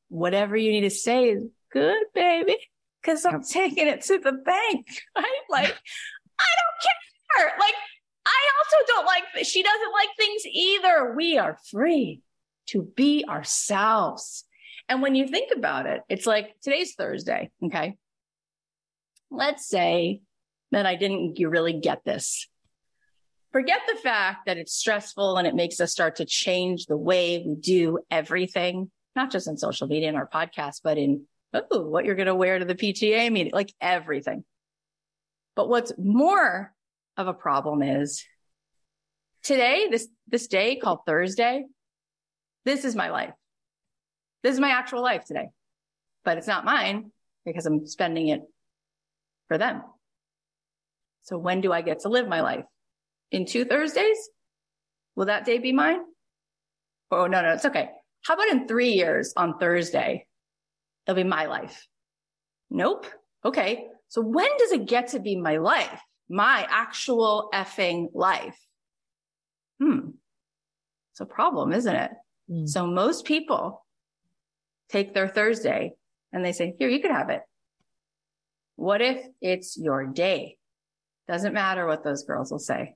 [0.09, 2.57] whatever you need to say is good, baby
[3.03, 4.87] because I'm taking it to the bank,
[5.17, 5.43] right?
[5.49, 5.77] Like,
[6.39, 7.53] I don't care.
[7.59, 7.75] Like,
[8.27, 11.15] I also don't like, she doesn't like things either.
[11.17, 12.23] We are free
[12.67, 14.45] to be ourselves.
[14.89, 17.51] And when you think about it, it's like today's Thursday.
[17.65, 17.97] Okay.
[19.31, 20.21] Let's say
[20.73, 22.49] that I didn't you really get this.
[23.53, 27.43] Forget the fact that it's stressful and it makes us start to change the way
[27.45, 32.05] we do everything, not just in social media and our podcast, but in oh, what
[32.05, 34.45] you're going to wear to the PTA meeting, like everything.
[35.57, 36.73] But what's more
[37.17, 38.25] of a problem is
[39.43, 41.65] today, this, this day called Thursday,
[42.65, 43.33] this is my life.
[44.43, 45.49] This is my actual life today,
[46.25, 47.11] but it's not mine
[47.45, 48.43] because I'm spending it
[49.49, 49.83] for them.
[51.23, 52.65] So when do I get to live my life?
[53.31, 54.19] In two Thursdays?
[55.15, 56.01] Will that day be mine?
[57.11, 57.91] Oh, no, no, it's okay.
[58.23, 60.27] How about in three years on Thursday?
[61.11, 61.89] It'll be my life.
[62.71, 63.05] Nope.
[63.45, 63.89] Okay.
[64.07, 66.01] So when does it get to be my life?
[66.29, 68.57] My actual effing life?
[69.81, 70.11] Hmm.
[71.13, 72.13] It's a problem, isn't it?
[72.49, 72.69] Mm.
[72.69, 73.85] So most people
[74.89, 75.95] take their Thursday
[76.33, 77.43] and they say, here, you could have it.
[78.77, 80.59] What if it's your day?
[81.27, 82.95] Doesn't matter what those girls will say.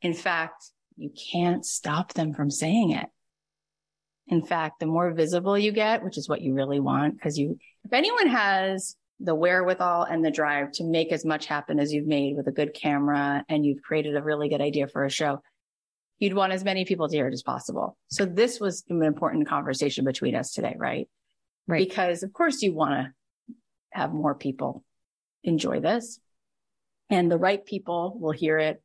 [0.00, 0.64] In fact,
[0.96, 3.08] you can't stop them from saying it.
[4.28, 7.58] In fact, the more visible you get, which is what you really want, because you,
[7.84, 12.06] if anyone has the wherewithal and the drive to make as much happen as you've
[12.06, 15.42] made with a good camera and you've created a really good idea for a show,
[16.18, 17.96] you'd want as many people to hear it as possible.
[18.08, 21.08] So this was an important conversation between us today, right?
[21.66, 21.86] Right.
[21.86, 23.54] Because of course you want to
[23.92, 24.84] have more people
[25.42, 26.20] enjoy this
[27.10, 28.82] and the right people will hear it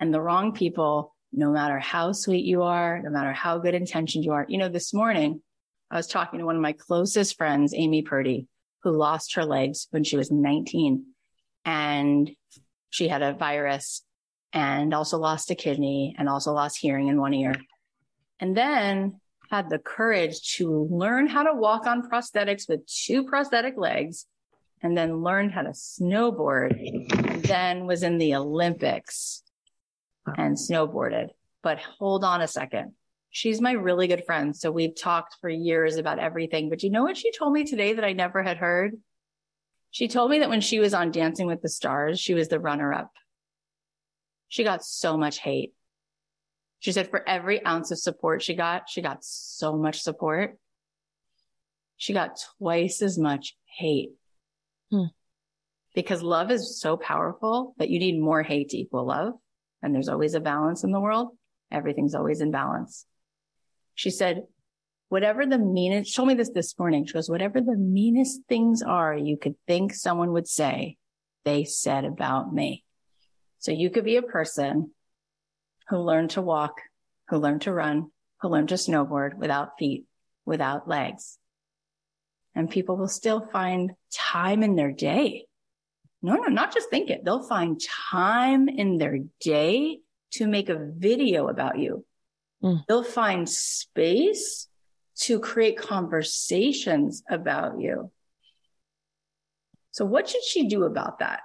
[0.00, 4.24] and the wrong people no matter how sweet you are, no matter how good intentioned
[4.24, 4.46] you are.
[4.48, 5.42] You know, this morning
[5.90, 8.46] I was talking to one of my closest friends, Amy Purdy,
[8.82, 11.04] who lost her legs when she was 19
[11.64, 12.30] and
[12.90, 14.02] she had a virus
[14.52, 17.54] and also lost a kidney and also lost hearing in one ear.
[18.38, 19.20] And then
[19.50, 24.26] had the courage to learn how to walk on prosthetics with two prosthetic legs
[24.82, 26.78] and then learned how to snowboard
[27.28, 29.42] and then was in the Olympics
[30.26, 31.28] and snowboarded.
[31.62, 32.92] But hold on a second.
[33.30, 34.54] She's my really good friend.
[34.54, 36.70] So we've talked for years about everything.
[36.70, 38.96] But you know what she told me today that I never had heard?
[39.90, 42.60] She told me that when she was on Dancing with the Stars, she was the
[42.60, 43.12] runner up.
[44.48, 45.72] She got so much hate.
[46.80, 50.58] She said for every ounce of support she got, she got so much support.
[51.96, 54.10] She got twice as much hate.
[54.90, 55.06] Hmm.
[55.94, 59.34] Because love is so powerful that you need more hate to equal love.
[59.84, 61.36] And there's always a balance in the world.
[61.70, 63.04] Everything's always in balance.
[63.94, 64.44] She said,
[65.10, 67.04] whatever the meanest, told me this this morning.
[67.04, 70.96] She goes, whatever the meanest things are you could think someone would say,
[71.44, 72.82] they said about me.
[73.58, 74.92] So you could be a person
[75.90, 76.80] who learned to walk,
[77.28, 80.06] who learned to run, who learned to snowboard without feet,
[80.46, 81.38] without legs.
[82.54, 85.44] And people will still find time in their day.
[86.24, 87.22] No, no, not just think it.
[87.22, 87.78] They'll find
[88.10, 89.98] time in their day
[90.32, 92.06] to make a video about you.
[92.62, 92.82] Mm.
[92.88, 94.66] They'll find space
[95.16, 98.10] to create conversations about you.
[99.90, 101.40] So what should she do about that?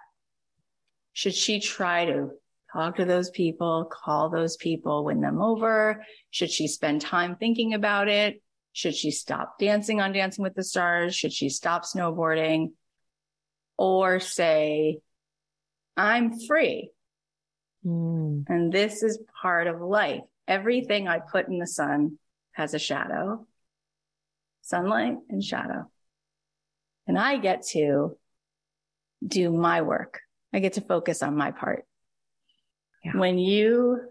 [1.11, 2.29] Should she try to
[2.71, 6.05] talk to those people, call those people, win them over?
[6.31, 8.41] Should she spend time thinking about it?
[8.71, 11.13] Should she stop dancing on Dancing with the Stars?
[11.13, 12.69] Should she stop snowboarding?
[13.79, 14.99] Or say,
[15.95, 16.91] I'm free.
[17.85, 18.43] Mm.
[18.49, 20.19] And this is part of life.
[20.49, 22.19] Everything I put in the sun
[22.51, 23.47] has a shadow,
[24.63, 25.89] sunlight and shadow.
[27.07, 28.17] And I get to
[29.25, 30.19] do my work.
[30.53, 31.85] I get to focus on my part.
[33.05, 33.15] Yeah.
[33.15, 34.01] When you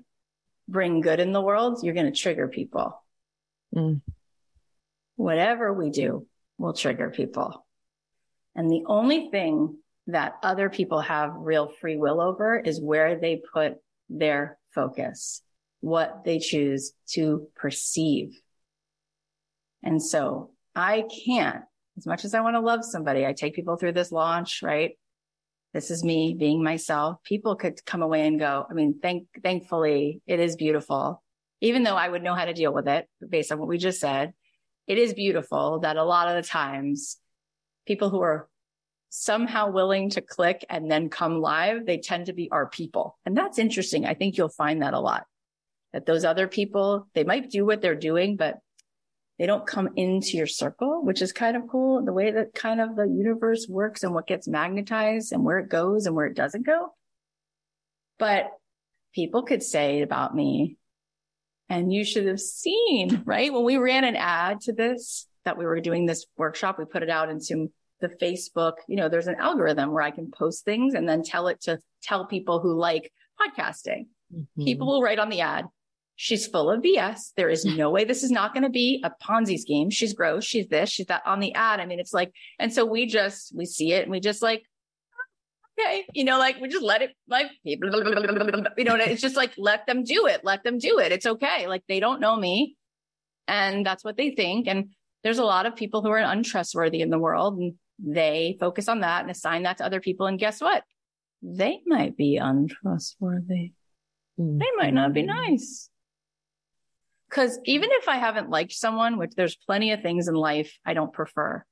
[0.66, 3.02] bring good in the world, you're going to trigger people.
[3.76, 4.00] Mm.
[5.16, 6.26] Whatever we do
[6.56, 7.66] will trigger people.
[8.58, 9.76] And the only thing
[10.08, 13.74] that other people have real free will over is where they put
[14.08, 15.42] their focus,
[15.78, 18.36] what they choose to perceive.
[19.84, 21.62] And so I can't,
[21.98, 24.98] as much as I want to love somebody, I take people through this launch, right?
[25.72, 27.22] This is me being myself.
[27.22, 31.22] People could come away and go, I mean, thank, thankfully it is beautiful,
[31.60, 34.00] even though I would know how to deal with it based on what we just
[34.00, 34.32] said.
[34.88, 37.18] It is beautiful that a lot of the times
[37.88, 38.48] people who are
[39.08, 43.18] somehow willing to click and then come live, they tend to be our people.
[43.24, 44.04] And that's interesting.
[44.04, 45.24] I think you'll find that a lot
[45.94, 48.58] that those other people, they might do what they're doing, but
[49.38, 52.04] they don't come into your circle, which is kind of cool.
[52.04, 55.70] The way that kind of the universe works and what gets magnetized and where it
[55.70, 56.92] goes and where it doesn't go.
[58.18, 58.50] But
[59.14, 60.76] people could say about me,
[61.70, 63.52] and you should have seen, right?
[63.52, 67.02] When we ran an ad to this, that we were doing this workshop, we put
[67.02, 70.94] it out into the Facebook, you know, there's an algorithm where I can post things
[70.94, 74.06] and then tell it to tell people who like podcasting.
[74.32, 74.64] Mm-hmm.
[74.64, 75.64] People will write on the ad,
[76.20, 77.32] She's full of BS.
[77.36, 79.88] There is no way this is not going to be a Ponzi scheme.
[79.88, 80.44] She's gross.
[80.44, 81.78] She's this, she's that on the ad.
[81.78, 84.64] I mean, it's like, and so we just, we see it and we just like,
[85.78, 89.86] okay, you know, like we just let it, like, you know, it's just like, let
[89.86, 90.40] them do it.
[90.42, 91.12] Let them do it.
[91.12, 91.68] It's okay.
[91.68, 92.74] Like they don't know me
[93.46, 94.66] and that's what they think.
[94.66, 94.88] And
[95.22, 99.00] there's a lot of people who are untrustworthy in the world and they focus on
[99.00, 100.26] that and assign that to other people.
[100.26, 100.84] And guess what?
[101.42, 103.72] They might be untrustworthy.
[104.36, 105.50] They might not be mm-hmm.
[105.50, 105.90] nice.
[107.30, 110.94] Cause even if I haven't liked someone, which there's plenty of things in life I
[110.94, 111.64] don't prefer,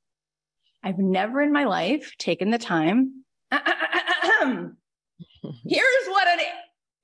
[0.83, 3.25] I've never in my life taken the time.
[5.65, 6.41] Here's what an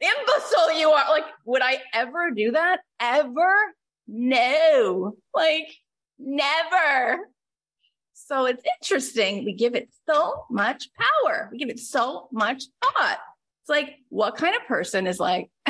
[0.00, 1.10] imbecile you are.
[1.10, 2.80] Like, would I ever do that?
[3.00, 3.54] Ever?
[4.06, 5.14] No.
[5.34, 5.68] Like,
[6.22, 7.28] never.
[8.14, 9.44] So it's interesting.
[9.44, 11.48] We give it so much power.
[11.52, 13.18] We give it so much thought.
[13.62, 15.50] It's like, what kind of person is like,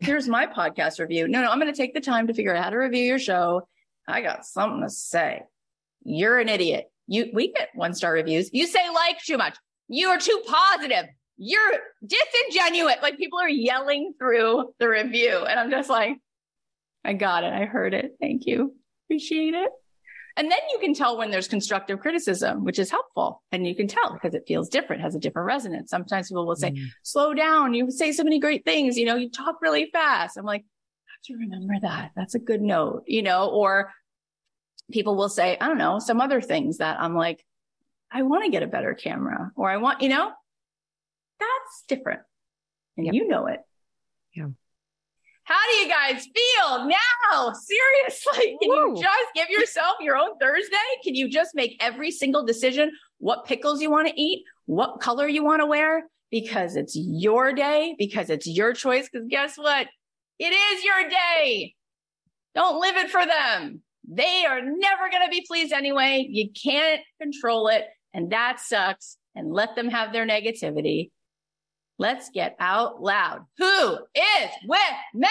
[0.00, 1.28] here's my podcast review.
[1.28, 3.18] No, no, I'm going to take the time to figure out how to review your
[3.18, 3.68] show.
[4.06, 5.42] I got something to say.
[6.04, 6.90] You're an idiot.
[7.06, 8.50] You, we get one star reviews.
[8.52, 9.56] You say like too much.
[9.88, 11.06] You are too positive.
[11.36, 11.72] You're
[12.06, 12.96] disingenuous.
[13.02, 15.44] Like people are yelling through the review.
[15.44, 16.16] And I'm just like,
[17.04, 17.52] I got it.
[17.52, 18.12] I heard it.
[18.20, 18.74] Thank you.
[19.08, 19.70] Appreciate it.
[20.36, 23.42] And then you can tell when there's constructive criticism, which is helpful.
[23.50, 25.90] And you can tell because it feels different, has a different resonance.
[25.90, 26.86] Sometimes people will say, mm.
[27.02, 27.74] slow down.
[27.74, 28.96] You say so many great things.
[28.96, 30.36] You know, you talk really fast.
[30.36, 32.12] I'm like, I have to remember that.
[32.14, 33.92] That's a good note, you know, or
[34.92, 37.44] people will say, I don't know, some other things that I'm like,
[38.10, 40.30] I want to get a better camera or I want, you know,
[41.40, 42.20] that's different.
[42.96, 43.14] And yep.
[43.14, 43.60] you know it.
[45.48, 47.52] How do you guys feel now?
[47.54, 48.96] Seriously, can Woo.
[48.96, 50.76] you just give yourself your own Thursday?
[51.02, 55.26] Can you just make every single decision what pickles you want to eat, what color
[55.26, 59.08] you want to wear, because it's your day, because it's your choice.
[59.10, 59.86] Because guess what?
[60.38, 61.74] It is your day.
[62.54, 63.80] Don't live it for them.
[64.06, 66.26] They are never going to be pleased anyway.
[66.28, 67.86] You can't control it.
[68.12, 69.16] And that sucks.
[69.34, 71.10] And let them have their negativity.
[71.98, 73.44] Let's get out loud.
[73.58, 74.80] Who is with
[75.14, 75.28] me?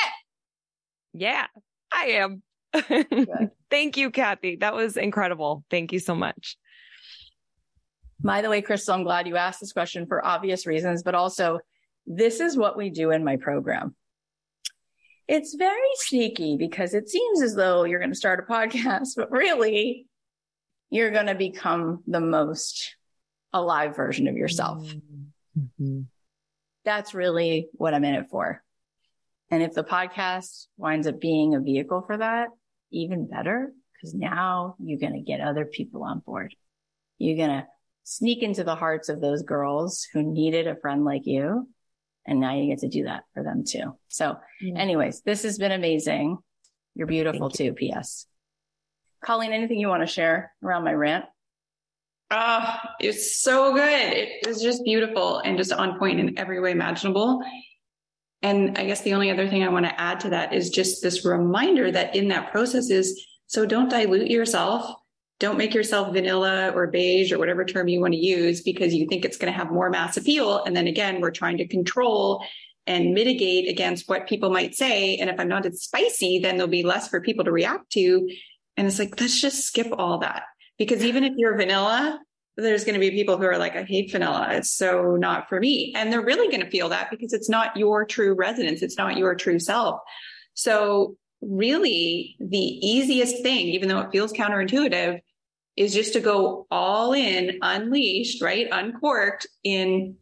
[1.14, 1.48] Yeah,
[1.92, 2.44] I am.
[3.70, 4.58] Thank you, Cathy.
[4.58, 5.64] That was incredible.
[5.70, 6.58] Thank you so much.
[8.22, 11.60] By the way, Crystal, I'm glad you asked this question for obvious reasons, but also
[12.06, 13.96] this is what we do in my program.
[15.28, 19.32] It's very sneaky because it seems as though you're going to start a podcast, but
[19.32, 20.08] really
[20.90, 22.96] you're going to become the most
[23.54, 24.86] alive version of yourself.
[25.58, 26.02] Mm-hmm.
[26.88, 28.64] That's really what I'm in it for.
[29.52, 32.48] And if the podcast winds up being a vehicle for that,
[32.94, 36.56] even better, because now you're going to get other people on board.
[37.18, 37.68] You're going to
[38.06, 41.68] sneak into the hearts of those girls who needed a friend like you.
[42.26, 43.98] And now you get to do that for them too.
[44.08, 46.38] So anyways, this has been amazing.
[46.96, 47.74] You're beautiful too.
[47.74, 48.28] P.S.
[49.26, 51.26] Colleen, anything you want to share around my rant?
[52.30, 54.14] Oh, it's so good.
[54.14, 57.42] It was just beautiful and just on point in every way imaginable.
[58.42, 61.02] And I guess the only other thing I want to add to that is just
[61.02, 64.94] this reminder that in that process is so don't dilute yourself.
[65.40, 69.08] Don't make yourself vanilla or beige or whatever term you want to use because you
[69.08, 70.64] think it's going to have more mass appeal.
[70.66, 72.44] And then again, we're trying to control
[72.88, 75.18] and mitigate against what people might say.
[75.18, 78.30] And if I'm not as spicy, then there'll be less for people to react to.
[78.76, 80.44] And it's like, let's just skip all that.
[80.78, 82.20] Because even if you're vanilla,
[82.58, 84.48] there's going to be people who are like, I hate vanilla.
[84.52, 85.94] It's so not for me.
[85.96, 88.82] And they're really going to feel that because it's not your true resonance.
[88.82, 90.00] It's not your true self.
[90.56, 95.20] So really the easiest thing, even though it feels counterintuitive,
[95.76, 98.68] is just to go all in, unleashed, right?
[98.72, 100.16] Uncorked in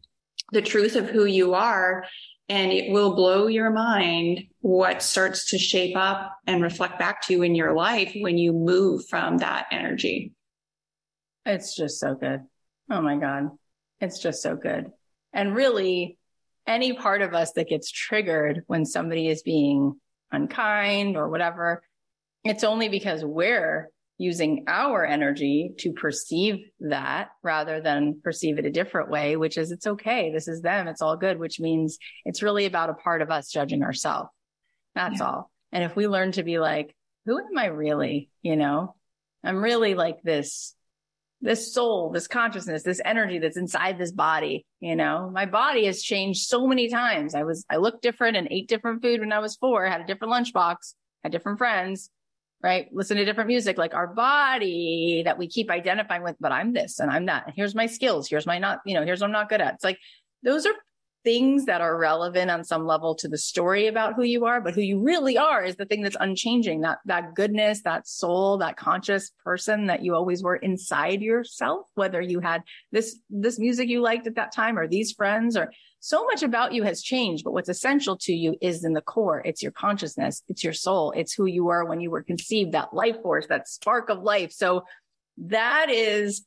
[0.52, 2.04] the truth of who you are.
[2.48, 7.32] And it will blow your mind what starts to shape up and reflect back to
[7.32, 10.32] you in your life when you move from that energy.
[11.46, 12.40] It's just so good.
[12.90, 13.50] Oh my God.
[14.00, 14.90] It's just so good.
[15.32, 16.18] And really,
[16.66, 19.94] any part of us that gets triggered when somebody is being
[20.32, 21.82] unkind or whatever,
[22.44, 23.88] it's only because we're
[24.18, 29.70] using our energy to perceive that rather than perceive it a different way, which is
[29.70, 30.32] it's okay.
[30.32, 30.88] This is them.
[30.88, 34.30] It's all good, which means it's really about a part of us judging ourselves.
[34.94, 35.26] That's yeah.
[35.26, 35.50] all.
[35.70, 38.30] And if we learn to be like, who am I really?
[38.42, 38.94] You know,
[39.44, 40.74] I'm really like this
[41.40, 44.64] this soul, this consciousness, this energy that's inside this body.
[44.80, 47.34] You know, my body has changed so many times.
[47.34, 50.06] I was, I looked different and ate different food when I was four, had a
[50.06, 52.10] different lunchbox, had different friends,
[52.62, 52.88] right?
[52.92, 57.00] Listen to different music, like our body that we keep identifying with, but I'm this
[57.00, 57.52] and I'm that.
[57.54, 58.28] Here's my skills.
[58.28, 59.74] Here's my not, you know, here's what I'm not good at.
[59.74, 59.98] It's like,
[60.42, 60.74] those are
[61.26, 64.74] things that are relevant on some level to the story about who you are, but
[64.74, 66.82] who you really are is the thing that's unchanging.
[66.82, 72.20] That, that goodness, that soul, that conscious person that you always were inside yourself, whether
[72.20, 72.62] you had
[72.92, 76.72] this, this music you liked at that time or these friends or so much about
[76.72, 79.42] you has changed, but what's essential to you is in the core.
[79.44, 80.44] It's your consciousness.
[80.46, 81.10] It's your soul.
[81.10, 84.52] It's who you are when you were conceived, that life force, that spark of life.
[84.52, 84.84] So
[85.38, 86.44] that is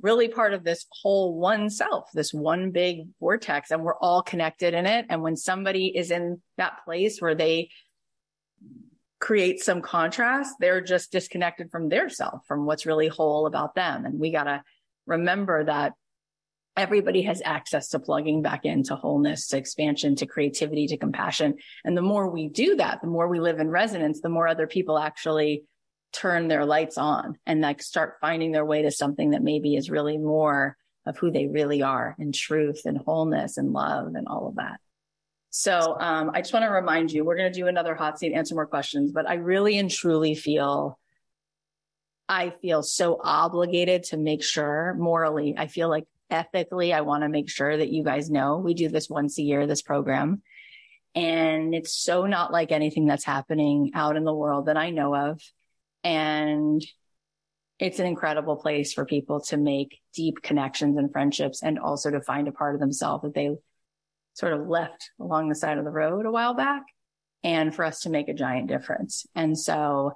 [0.00, 4.74] really part of this whole one self, this one big vortex, and we're all connected
[4.74, 5.06] in it.
[5.08, 7.70] And when somebody is in that place where they
[9.20, 14.04] create some contrast, they're just disconnected from their self, from what's really whole about them.
[14.04, 14.62] And we got to
[15.06, 15.92] remember that
[16.76, 21.54] everybody has access to plugging back into wholeness, to expansion, to creativity, to compassion.
[21.84, 24.66] And the more we do that, the more we live in resonance, the more other
[24.66, 25.62] people actually
[26.14, 29.90] turn their lights on and like start finding their way to something that maybe is
[29.90, 34.48] really more of who they really are in truth and wholeness and love and all
[34.48, 34.80] of that.
[35.50, 38.32] So um, I just want to remind you, we're going to do another hot seat,
[38.32, 40.98] answer more questions, but I really and truly feel,
[42.28, 47.28] I feel so obligated to make sure morally, I feel like ethically, I want to
[47.28, 50.42] make sure that you guys know we do this once a year, this program.
[51.14, 55.14] And it's so not like anything that's happening out in the world that I know
[55.14, 55.40] of.
[56.04, 56.84] And
[57.80, 62.20] it's an incredible place for people to make deep connections and friendships and also to
[62.20, 63.50] find a part of themselves that they
[64.34, 66.82] sort of left along the side of the road a while back
[67.42, 69.26] and for us to make a giant difference.
[69.34, 70.12] And so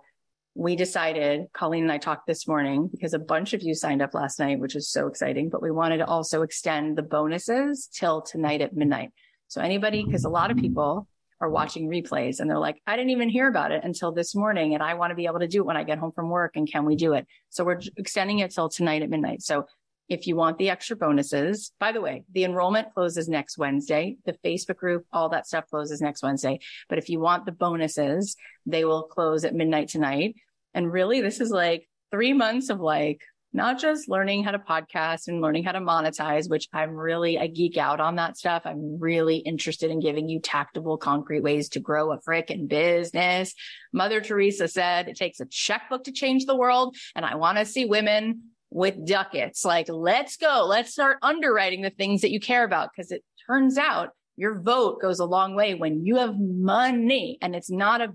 [0.55, 4.15] we decided, Colleen and I talked this morning because a bunch of you signed up
[4.15, 8.23] last night, which is so exciting, but we wanted to also extend the bonuses till
[8.23, 9.11] tonight at midnight.
[9.47, 11.07] So anybody, because a lot of people
[11.41, 14.75] are watching replays and they're like, I didn't even hear about it until this morning.
[14.75, 16.57] And I want to be able to do it when I get home from work.
[16.57, 17.27] And can we do it?
[17.51, 19.43] So we're extending it till tonight at midnight.
[19.43, 19.67] So
[20.09, 24.17] if you want the extra bonuses, by the way, the enrollment closes next Wednesday.
[24.25, 26.61] The Facebook group, all that stuff closes next Wednesday.
[26.89, 28.37] But if you want the bonuses,
[28.67, 30.35] they will close at midnight tonight.
[30.75, 33.21] And really, this is like three months of like
[33.53, 37.47] not just learning how to podcast and learning how to monetize, which I'm really, I
[37.47, 38.63] geek out on that stuff.
[38.65, 43.55] I'm really interested in giving you tactable, concrete ways to grow a frickin' business.
[43.93, 46.97] Mother Teresa said it takes a checkbook to change the world.
[47.15, 49.65] And I want to see women with ducats.
[49.65, 50.67] Like, let's go.
[50.69, 52.91] Let's start underwriting the things that you care about.
[52.95, 57.57] Cause it turns out your vote goes a long way when you have money and
[57.57, 58.15] it's not a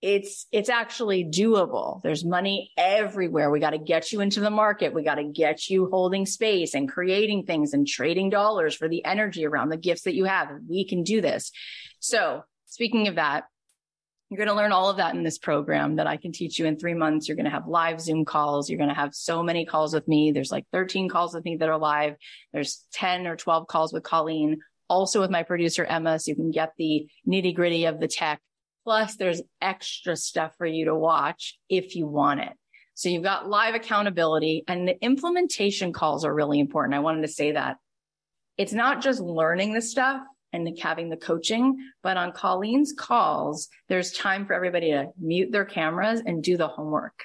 [0.00, 4.94] it's it's actually doable there's money everywhere we got to get you into the market
[4.94, 9.04] we got to get you holding space and creating things and trading dollars for the
[9.04, 11.50] energy around the gifts that you have we can do this
[11.98, 13.44] so speaking of that
[14.30, 16.66] you're going to learn all of that in this program that I can teach you
[16.66, 17.26] in three months.
[17.26, 18.68] You're going to have live Zoom calls.
[18.68, 20.32] You're going to have so many calls with me.
[20.32, 22.14] There's like 13 calls with me that are live.
[22.52, 26.18] There's 10 or 12 calls with Colleen, also with my producer, Emma.
[26.18, 28.42] So you can get the nitty gritty of the tech
[28.88, 32.54] Plus, there's extra stuff for you to watch if you want it.
[32.94, 36.94] So you've got live accountability and the implementation calls are really important.
[36.94, 37.76] I wanted to say that
[38.56, 40.22] it's not just learning the stuff
[40.54, 45.66] and having the coaching, but on Colleen's calls, there's time for everybody to mute their
[45.66, 47.24] cameras and do the homework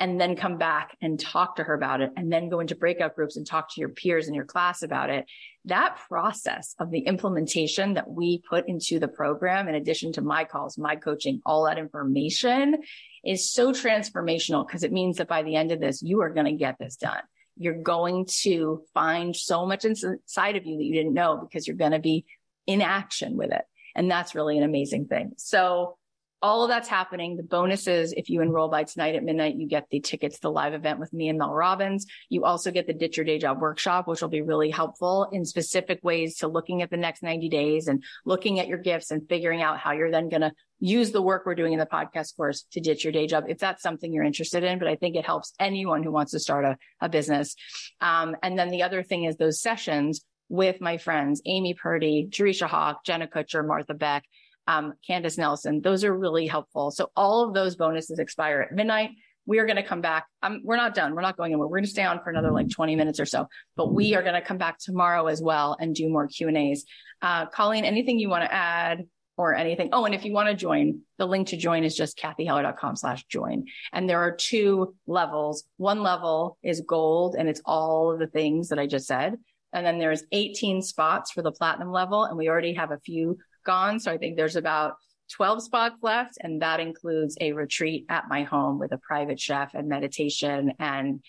[0.00, 3.16] and then come back and talk to her about it and then go into breakout
[3.16, 5.26] groups and talk to your peers in your class about it.
[5.64, 10.44] That process of the implementation that we put into the program, in addition to my
[10.44, 12.76] calls, my coaching, all that information
[13.24, 16.46] is so transformational because it means that by the end of this, you are going
[16.46, 17.22] to get this done.
[17.56, 21.76] You're going to find so much inside of you that you didn't know because you're
[21.76, 22.24] going to be
[22.68, 23.64] in action with it.
[23.96, 25.32] And that's really an amazing thing.
[25.38, 25.96] So
[26.40, 27.36] all of that's happening.
[27.36, 30.50] The bonuses, if you enroll by tonight at midnight, you get the tickets to the
[30.50, 32.06] live event with me and Mel Robbins.
[32.28, 35.44] You also get the Ditch Your Day Job workshop, which will be really helpful in
[35.44, 39.28] specific ways to looking at the next 90 days and looking at your gifts and
[39.28, 42.36] figuring out how you're then going to use the work we're doing in the podcast
[42.36, 44.78] course to ditch your day job if that's something you're interested in.
[44.78, 47.56] But I think it helps anyone who wants to start a, a business.
[48.00, 52.66] Um, and then the other thing is those sessions with my friends, Amy Purdy, Jerisha
[52.66, 54.24] Hawk, Jenna Kutcher, Martha Beck
[54.68, 55.80] um, Candace Nelson.
[55.80, 56.90] Those are really helpful.
[56.92, 59.10] So all of those bonuses expire at midnight.
[59.46, 60.26] We are going to come back.
[60.42, 61.14] Um, we're not done.
[61.14, 61.66] We're not going anywhere.
[61.66, 64.22] We're going to stay on for another like 20 minutes or so, but we are
[64.22, 66.84] going to come back tomorrow as well and do more Q and A's.
[67.22, 69.06] Uh, Colleen, anything you want to add
[69.38, 69.88] or anything?
[69.94, 73.24] Oh, and if you want to join, the link to join is just cathyheller.com slash
[73.24, 73.64] join.
[73.94, 75.64] And there are two levels.
[75.78, 79.36] One level is gold and it's all of the things that I just said.
[79.72, 82.24] And then there's 18 spots for the platinum level.
[82.24, 83.38] And we already have a few
[83.68, 84.00] gone.
[84.00, 84.94] So I think there's about
[85.32, 86.38] 12 spots left.
[86.40, 90.72] And that includes a retreat at my home with a private chef and meditation.
[90.78, 91.20] And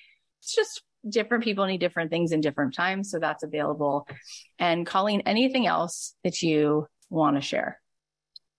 [0.42, 3.12] it's just different people need different things in different times.
[3.12, 4.08] So that's available.
[4.58, 7.80] And Colleen, anything else that you want to share?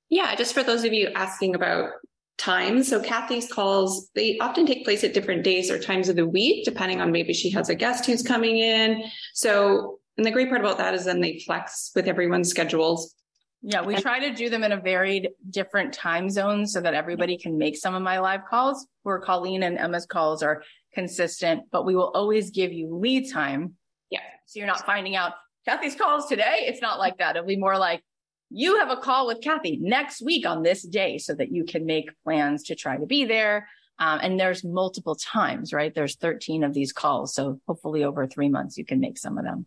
[0.08, 1.90] Yeah, just for those of you asking about
[2.36, 2.82] time.
[2.82, 6.64] So Cathy's calls, they often take place at different days or times of the week,
[6.64, 9.04] depending on maybe she has a guest who's coming in.
[9.34, 13.14] So, and the great part about that is then they flex with everyone's schedules.
[13.62, 17.36] Yeah, we try to do them in a varied different time zones so that everybody
[17.36, 20.62] can make some of my live calls where Colleen and Emma's calls are
[20.94, 23.74] consistent, but we will always give you lead time.
[24.10, 24.20] Yeah.
[24.46, 25.32] So you're not finding out
[25.66, 26.64] Cathy's calls today.
[26.66, 27.36] It's not like that.
[27.36, 28.02] It'll be more like
[28.48, 31.84] you have a call with Cathy next week on this day so that you can
[31.84, 33.68] make plans to try to be there.
[33.98, 35.94] Um, and there's multiple times, right?
[35.94, 37.34] There's 13 of these calls.
[37.34, 39.66] So hopefully over three months, you can make some of them.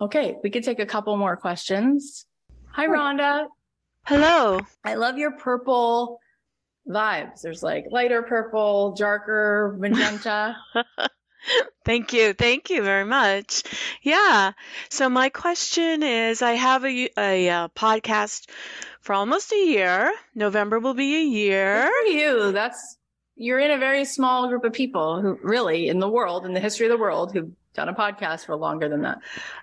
[0.00, 0.36] Okay.
[0.42, 2.26] We could take a couple more questions.
[2.74, 3.46] Hi, Rhonda.
[4.04, 4.58] Hello.
[4.84, 6.18] I love your purple
[6.88, 7.42] vibes.
[7.42, 10.56] There's like lighter purple, darker magenta.
[11.84, 12.32] Thank you.
[12.32, 13.62] Thank you very much.
[14.02, 14.54] Yeah.
[14.88, 18.50] So my question is I have a, a, a uh, podcast
[19.00, 20.12] for almost a year.
[20.34, 21.84] November will be a year.
[21.84, 22.50] Good for you.
[22.50, 22.98] That's
[23.36, 26.60] you're in a very small group of people who really in the world, in the
[26.60, 29.18] history of the world, who done a podcast for longer than that.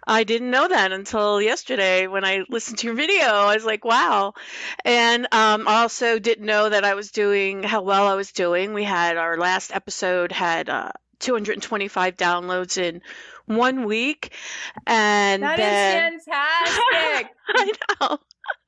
[0.05, 3.25] I didn't know that until yesterday when I listened to your video.
[3.25, 4.33] I was like, wow.
[4.85, 8.73] And um, I also didn't know that I was doing how well I was doing.
[8.73, 13.01] We had our last episode had uh, 225 downloads in
[13.45, 14.33] one week.
[14.85, 16.13] And that then...
[16.13, 17.31] is fantastic.
[17.47, 18.17] I know.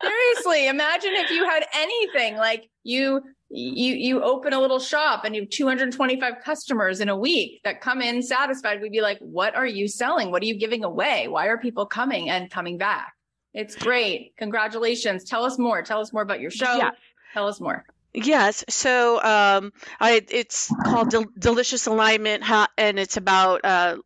[0.01, 5.35] Seriously, imagine if you had anything like you you you open a little shop and
[5.35, 8.81] you have 225 customers in a week that come in satisfied.
[8.81, 10.31] We'd be like what are you selling?
[10.31, 11.27] What are you giving away?
[11.27, 13.13] Why are people coming and coming back?
[13.53, 14.33] It's great.
[14.37, 15.23] Congratulations.
[15.23, 15.81] Tell us more.
[15.83, 16.77] Tell us more about your show.
[16.77, 16.91] Yeah.
[17.33, 17.85] tell us more.
[18.13, 18.63] Yes.
[18.69, 22.43] So um, I, it's called Del- Delicious Alignment,
[22.77, 23.97] and it's about uh,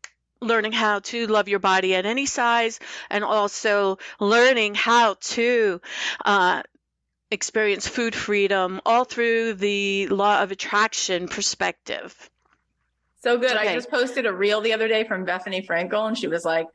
[0.41, 2.79] learning how to love your body at any size
[3.09, 5.81] and also learning how to
[6.25, 6.63] uh,
[7.31, 12.29] experience food freedom all through the law of attraction perspective.
[13.23, 13.55] So good.
[13.55, 13.69] Okay.
[13.69, 16.67] I just posted a reel the other day from Bethenny Frankel, and she was like,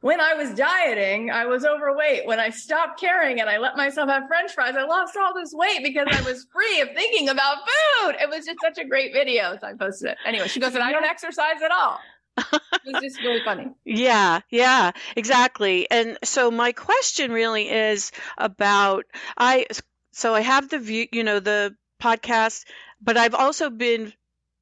[0.00, 2.26] when I was dieting, I was overweight.
[2.26, 5.52] When I stopped caring and I let myself have french fries, I lost all this
[5.52, 8.16] weight because I was free of thinking about food.
[8.20, 9.56] It was just such a great video.
[9.60, 10.18] So I posted it.
[10.24, 11.98] Anyway, she goes, and I don't exercise at all.
[12.36, 13.68] It was just really funny.
[13.84, 15.90] Yeah, yeah, exactly.
[15.90, 19.04] And so my question really is about
[19.36, 19.66] I
[20.12, 22.64] so I have the view, you know, the podcast,
[23.00, 24.12] but I've also been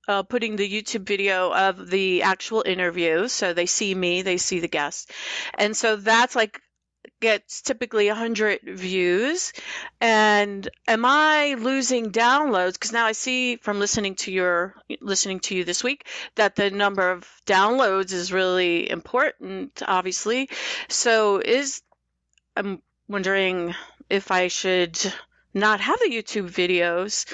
[0.09, 3.29] uh, putting the YouTube video of the actual interview.
[3.29, 5.07] So they see me, they see the guests.
[5.55, 6.61] And so that's like
[7.25, 9.55] gets typically 100 views.
[9.99, 12.75] And am I losing downloads?
[12.75, 16.71] Because now I see from listening to your listening to you this week that the
[16.71, 20.51] number of downloads is really important, obviously.
[20.89, 21.81] So is
[22.57, 23.75] I'm wondering
[24.11, 24.99] if I should
[25.55, 27.25] not have the YouTube videos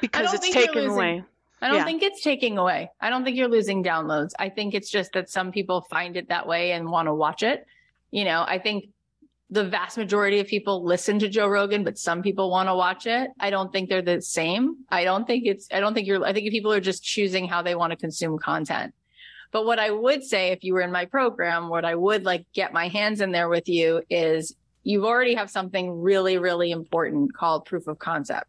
[0.00, 1.22] because it's taken away.
[1.62, 1.84] I don't yeah.
[1.84, 2.90] think it's taking away.
[3.00, 4.32] I don't think you're losing downloads.
[4.38, 7.44] I think it's just that some people find it that way and want to watch
[7.44, 7.66] it.
[8.14, 8.86] You know, I think
[9.50, 13.06] the vast majority of people listen to Joe Rogan, but some people want to watch
[13.06, 13.30] it.
[13.40, 14.76] I don't think they're the same.
[14.88, 17.62] I don't think it's, I don't think you're, I think people are just choosing how
[17.62, 18.94] they want to consume content.
[19.52, 22.46] But what I would say if you were in my program, what I would like
[22.52, 27.34] get my hands in there with you is you already have something really, really important
[27.34, 28.48] called proof of concept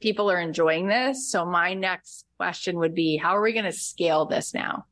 [0.00, 1.30] people are enjoying this.
[1.30, 4.84] So my next question would be, how are we going to scale this now?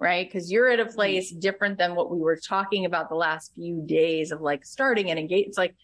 [0.00, 0.32] Right.
[0.32, 0.94] Cause you're at a mm-hmm.
[0.94, 5.10] place different than what we were talking about the last few days of like starting
[5.10, 5.46] and engage.
[5.46, 5.76] It's like,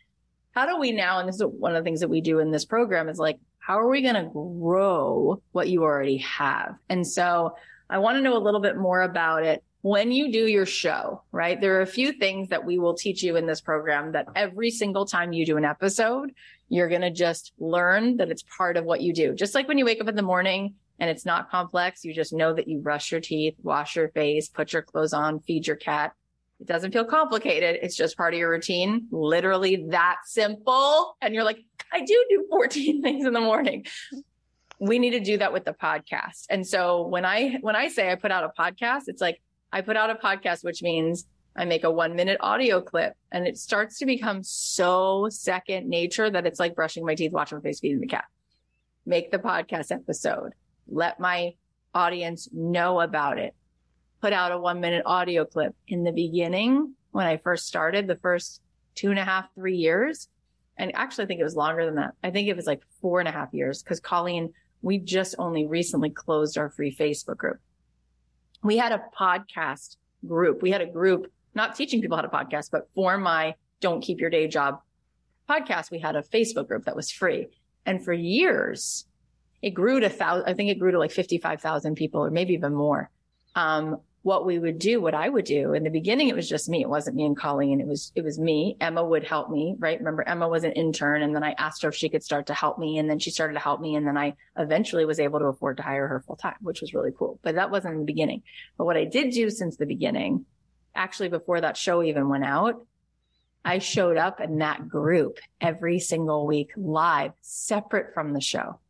[0.53, 1.21] how do we now?
[1.21, 3.39] And this is one of the things that we do in this program is like,
[3.59, 6.77] how are we going to grow what you already have?
[6.89, 7.57] And so
[7.91, 9.63] I want to know a little bit more about it.
[9.83, 11.61] When you do your show, right?
[11.61, 14.71] There are a few things that we will teach you in this program that every
[14.71, 16.33] single time you do an episode,
[16.69, 19.35] you're going to just learn that it's part of what you do.
[19.35, 22.33] Just like when you wake up in the morning and it's not complex, you just
[22.33, 25.77] know that you brush your teeth, wash your face, put your clothes on, feed your
[25.77, 26.13] cat.
[26.61, 27.79] It doesn't feel complicated.
[27.83, 29.09] It's just part of your routine.
[29.11, 31.17] Literally that simple.
[31.21, 31.59] And you're like,
[31.93, 33.85] I do do 14 things in the morning.
[34.79, 36.47] We need to do that with the podcast.
[36.49, 39.41] And so when I, when I say I put out a podcast, it's like
[39.73, 43.47] I put out a podcast, which means I make a one minute audio clip and
[43.47, 47.63] it starts to become so second nature that it's like brushing my teeth, watching my
[47.63, 48.27] face, feeding the cat.
[49.07, 50.53] Make the podcast episode.
[50.89, 51.55] Let my
[51.95, 53.55] audience know about it.
[54.21, 55.75] Put out a one minute audio clip.
[55.89, 58.61] In the beginning, when I first started, the first
[58.95, 60.29] two and a half, three years,
[60.79, 62.15] and actually I think it was longer than that.
[62.23, 65.67] I think it was like four and a half years because Colleen, we just only
[65.67, 67.59] recently closed our free Facebook group.
[68.63, 70.63] We had a podcast group.
[70.63, 74.21] We had a group not teaching people how to podcast, but for my don't keep
[74.21, 74.81] your day job
[75.49, 77.49] podcast, we had a Facebook group that was free.
[77.85, 79.07] And for years,
[79.63, 82.75] it grew to thousand, I think it grew to like 55,000 people or maybe even
[82.75, 83.11] more.
[83.55, 86.69] Um, what we would do, what I would do in the beginning, it was just
[86.69, 86.83] me.
[86.83, 87.81] It wasn't me and Colleen.
[87.81, 88.77] It was, it was me.
[88.81, 90.01] Emma would help me, right?
[90.01, 92.55] Remember Emma was an intern and then I asked her if she could start to
[92.55, 92.99] help me.
[92.99, 93.95] And then she started to help me.
[93.95, 96.93] And then I eventually was able to afford to hire her full time, which was
[96.93, 97.39] really cool.
[97.43, 98.43] But that wasn't in the beginning.
[98.77, 100.45] But what I did do since the beginning
[100.97, 102.85] actually before that show even went out,
[103.65, 108.81] I showed up in that group every single week live, separate from the show.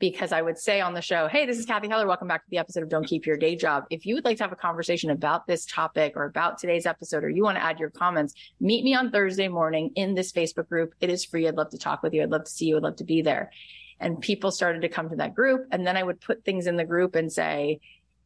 [0.00, 2.06] Because I would say on the show, Hey, this is Cathy Heller.
[2.06, 3.84] Welcome back to the episode of Don't Keep Your Day Job.
[3.90, 7.22] If you would like to have a conversation about this topic or about today's episode,
[7.22, 10.68] or you want to add your comments, meet me on Thursday morning in this Facebook
[10.68, 10.94] group.
[11.00, 11.46] It is free.
[11.46, 12.22] I'd love to talk with you.
[12.22, 12.76] I'd love to see you.
[12.76, 13.52] I'd love to be there.
[14.00, 15.68] And people started to come to that group.
[15.70, 17.80] And then I would put things in the group and say,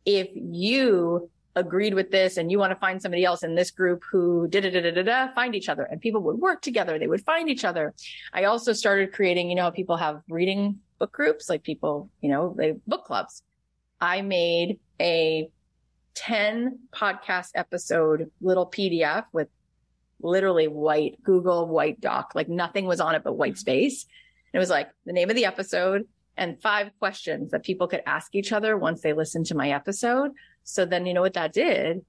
[0.06, 4.02] if you agreed with this and you want to find somebody else in this group
[4.10, 6.98] who did da da da da find each other and people would work together.
[6.98, 7.94] They would find each other.
[8.32, 12.54] I also started creating, you know, people have reading book groups, like people, you know,
[12.56, 13.42] they book clubs.
[14.00, 15.48] I made a
[16.14, 19.48] 10 podcast episode little PDF with
[20.20, 23.58] literally white Google white doc, like nothing was on it but white mm-hmm.
[23.58, 24.06] space.
[24.52, 28.34] it was like the name of the episode and five questions that people could ask
[28.34, 30.32] each other once they listened to my episode.
[30.64, 32.04] So then, you know what that did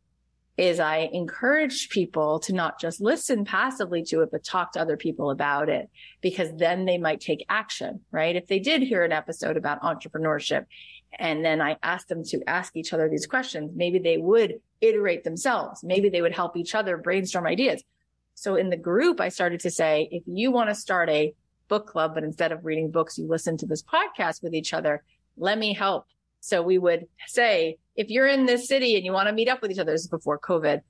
[0.60, 4.98] is I encourage people to not just listen passively to it, but talk to other
[4.98, 5.90] people about it
[6.20, 8.36] because then they might take action, right?
[8.36, 10.66] If they did hear an episode about entrepreneurship
[11.18, 15.24] and then I asked them to ask each other these questions, maybe they would iterate
[15.24, 15.82] themselves.
[15.82, 17.82] Maybe they would help each other brainstorm ideas.
[18.36, 21.34] So in the group, I started to say, if you want to start a
[21.70, 25.04] book club, but instead of reading books, you listen to this podcast with each other,
[25.38, 26.06] let me help
[26.40, 29.62] So we would say, if you're in this city and you want to meet up
[29.62, 30.82] with each other, this is before COVID,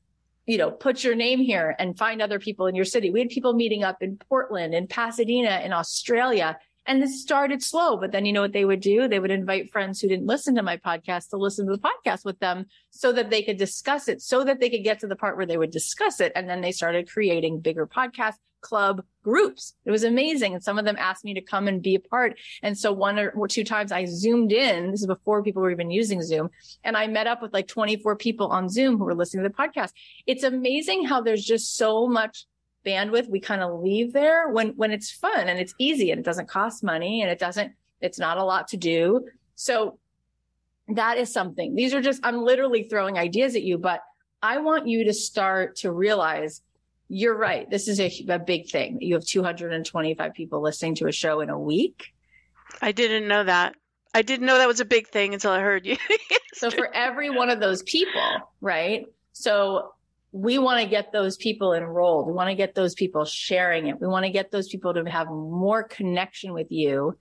[0.45, 3.11] you know, put your name here and find other people in your city.
[3.11, 6.57] We had people meeting up in Portland, in Pasadena, in Australia.
[6.85, 9.07] And this started slow, but then you know what they would do?
[9.07, 12.25] They would invite friends who didn't listen to my podcast to listen to the podcast
[12.25, 15.15] with them so that they could discuss it, so that they could get to the
[15.15, 16.31] part where they would discuss it.
[16.35, 19.75] And then they started creating bigger podcast club groups.
[19.85, 20.53] It was amazing.
[20.55, 22.37] And some of them asked me to come and be a part.
[22.63, 24.89] And so one or two times I zoomed in.
[24.89, 26.49] This is before people were even using Zoom.
[26.83, 29.55] And I met up with like 24 people on Zoom who were listening to the
[29.55, 29.91] podcast.
[30.25, 32.45] It's amazing how there's just so much
[32.85, 36.25] bandwidth we kind of leave there when when it's fun and it's easy and it
[36.25, 39.25] doesn't cost money and it doesn't it's not a lot to do
[39.55, 39.99] so
[40.87, 43.99] that is something these are just i'm literally throwing ideas at you but
[44.41, 46.61] i want you to start to realize
[47.09, 47.69] you're right.
[47.69, 48.99] This is a, a big thing.
[49.01, 52.13] You have 225 people listening to a show in a week.
[52.81, 53.75] I didn't know that.
[54.13, 55.97] I didn't know that was a big thing until i heard you.
[56.53, 58.21] So for every one of those people
[58.59, 59.05] right?
[59.31, 59.93] So
[60.31, 62.27] we want to get those people enrolled.
[62.27, 63.99] We want to get those people sharing it.
[63.99, 67.17] We want to get those people to have more connection with you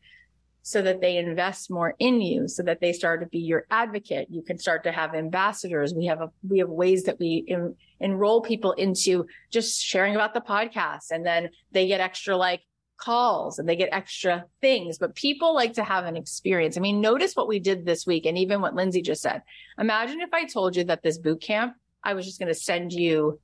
[0.69, 4.29] so that they invest more in you, so that they start to be your advocate.
[4.29, 5.95] You can start to have ambassadors.
[5.95, 10.35] We have a, we have ways that we em, enroll people into just sharing about
[10.35, 12.61] the podcast and then they get extra like
[12.99, 16.77] calls and they get extra things, but people like to have an experience.
[16.77, 19.41] I mean, notice what we did this week and even what Lindsay just said.
[19.79, 22.93] Imagine if I told you that this boot camp I was just going to send
[22.93, 23.41] you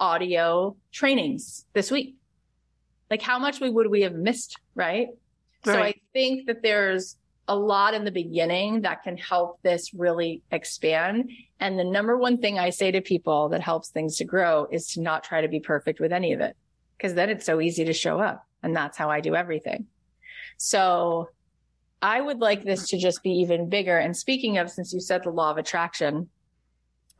[0.00, 2.16] audio trainings this week.
[3.10, 5.06] Like how much we would we have missed, right?
[5.66, 5.74] Right?
[5.74, 7.16] So I think that there's
[7.48, 11.30] a lot in the beginning that can help this really expand.
[11.58, 14.92] And the number one thing I say to people that helps things to grow is
[14.92, 16.56] to not try to be perfect with any of it.
[17.00, 18.44] Cause then it's so easy to show up.
[18.62, 19.86] And that's how I do everything.
[20.58, 21.30] So
[22.02, 23.96] I would like this to just be even bigger.
[23.96, 26.28] And speaking of, since you said the law of attraction,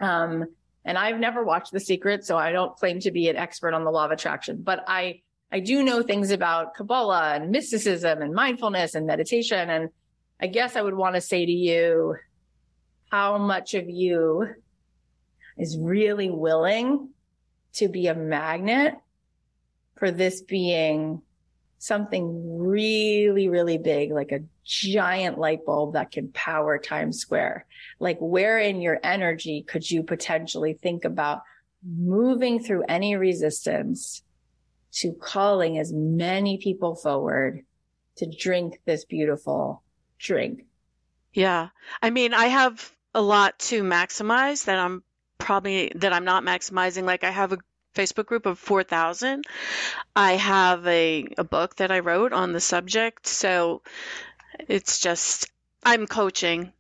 [0.01, 0.45] um,
[0.84, 3.84] and I've never watched The Secret, so I don't claim to be an expert on
[3.84, 8.34] the law of attraction, but I, I do know things about Kabbalah and mysticism and
[8.34, 9.70] mindfulness and meditation.
[9.70, 9.88] And
[10.40, 12.16] I guess I would want to say to you,
[13.11, 14.46] how much of you
[15.57, 17.09] is really willing
[17.74, 18.94] to be a magnet
[19.96, 21.22] for this being
[21.78, 27.66] something really, really big, like a giant light bulb that can power Times Square.
[27.99, 31.42] Like where in your energy could you potentially think about
[31.82, 34.22] moving through any resistance
[34.93, 37.64] to calling as many people forward
[38.16, 39.82] to drink this beautiful
[40.18, 40.64] drink?
[41.32, 41.68] Yeah.
[42.03, 45.03] I mean, I have a lot to maximize that I'm
[45.39, 47.05] probably that I'm not maximizing.
[47.05, 47.59] Like I have a
[47.95, 49.45] Facebook group of 4,000.
[50.14, 53.26] I have a, a book that I wrote on the subject.
[53.26, 53.82] So
[54.68, 55.51] it's just,
[55.82, 56.72] I'm coaching.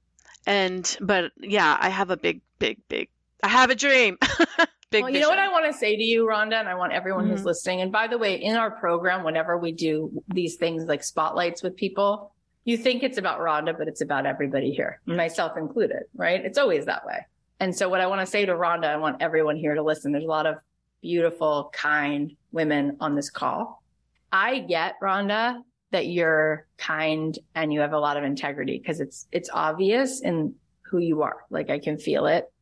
[0.46, 3.08] And, but yeah, I have a big, big, big,
[3.42, 4.18] I have a dream.
[4.90, 6.92] big well, you know what I want to say to you, Rhonda, and I want
[6.92, 7.32] everyone mm-hmm.
[7.32, 7.80] who's listening.
[7.80, 11.76] And by the way, in our program, whenever we do these things like spotlights with
[11.76, 12.32] people,
[12.64, 16.44] you think it's about Rhonda, but it's about everybody here, myself included, right?
[16.44, 17.24] It's always that way.
[17.60, 20.12] And so what I want to say to Rhonda, I want everyone here to listen.
[20.12, 20.56] There's a lot of
[21.00, 23.82] beautiful, kind women on this call.
[24.30, 29.26] I get, Rhonda, that you're kind and you have a lot of integrity because it's,
[29.32, 31.44] it's obvious in who you are.
[31.50, 32.52] Like I can feel it.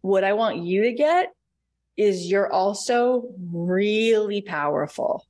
[0.00, 1.32] What I want you to get
[1.96, 5.26] is you're also really powerful,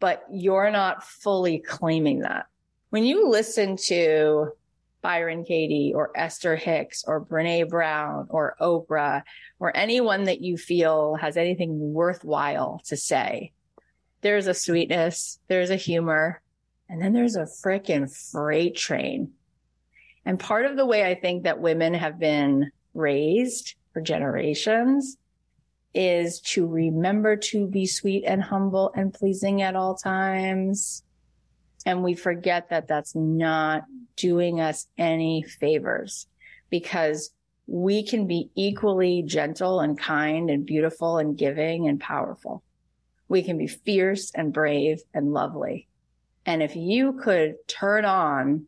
[0.00, 2.46] but you're not fully claiming that.
[2.90, 4.52] When you listen to
[5.06, 9.22] Byron Katie or Esther Hicks or Brene Brown or Oprah
[9.60, 13.52] or anyone that you feel has anything worthwhile to say.
[14.22, 16.42] There's a sweetness, there's a humor,
[16.88, 19.30] and then there's a freaking freight train.
[20.24, 25.18] And part of the way I think that women have been raised for generations
[25.96, 31.02] is to remember to be sweet and humble and pleasing at all times.
[31.86, 33.84] And we forget that that's not
[34.14, 36.26] doing us any favors
[36.68, 37.30] because
[37.66, 42.62] we can be equally gentle and kind and beautiful and giving and powerful.
[43.28, 45.88] We can be fierce and brave and lovely.
[46.44, 48.66] And if you could turn on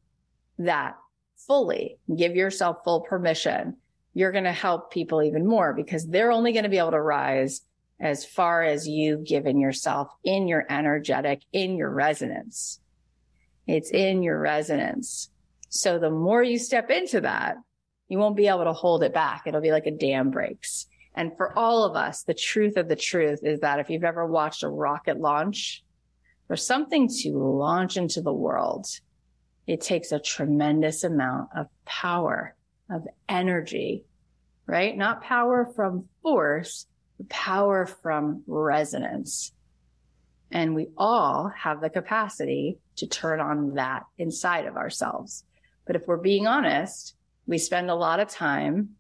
[0.59, 0.97] that
[1.37, 3.77] fully, give yourself full permission,
[4.19, 7.01] you're going to help people even more because they're only going to be able to
[7.01, 7.61] rise
[8.01, 12.81] as far as you've given yourself in your energetic, in your resonance.
[13.69, 15.31] It's in your resonance.
[15.69, 17.59] So the more you step into that,
[18.09, 19.45] you won't be able to hold it back.
[19.47, 20.89] It'll be like a dam breaks.
[21.15, 24.27] And for all of us, the truth of the truth is that if you've ever
[24.27, 25.85] watched a rocket launch,
[26.49, 28.89] for something to launch into the world,
[29.69, 32.57] it takes a tremendous amount of power,
[32.91, 34.05] of energy,
[34.69, 34.97] right?
[34.97, 39.53] Not power from force, but power from resonance.
[40.53, 45.45] And we all have the capacity to turn on that inside of ourselves.
[45.87, 47.17] But if we're being honest,
[47.47, 48.91] we spend a lot of time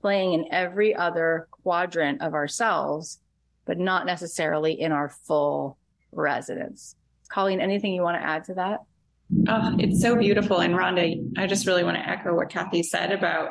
[0.00, 3.20] playing in every other quadrant of ourselves,
[3.66, 5.76] but not necessarily in our full
[6.12, 6.94] resonance.
[7.28, 8.80] Colleen, anything you want to add to that?
[9.48, 10.58] Oh, it's so beautiful.
[10.60, 13.50] And Rhonda, I just really want to echo what Cathy said about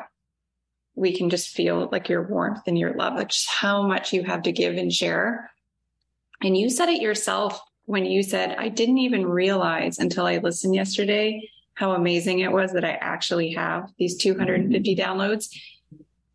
[1.00, 4.22] we can just feel like your warmth and your love, like just how much you
[4.22, 5.50] have to give and share.
[6.42, 10.74] And you said it yourself when you said, I didn't even realize until I listened
[10.74, 15.00] yesterday how amazing it was that I actually have these 250 mm-hmm.
[15.00, 15.48] downloads.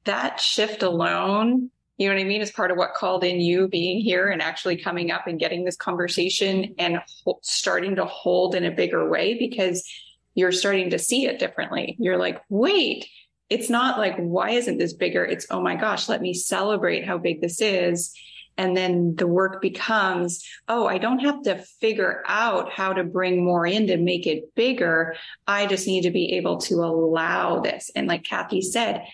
[0.06, 2.42] That shift alone you know what I mean?
[2.42, 5.64] As part of what called in you being here and actually coming up and getting
[5.64, 9.88] this conversation and ho- starting to hold in a bigger way because
[10.34, 11.96] you're starting to see it differently.
[11.98, 13.08] You're like, wait,
[13.50, 15.24] it's not like, why isn't this bigger?
[15.24, 18.14] It's, oh my gosh, let me celebrate how big this is.
[18.58, 23.44] And then the work becomes, oh, I don't have to figure out how to bring
[23.44, 25.16] more in to make it bigger.
[25.46, 27.92] I just need to be able to allow this.
[27.96, 29.06] And like Cathy said,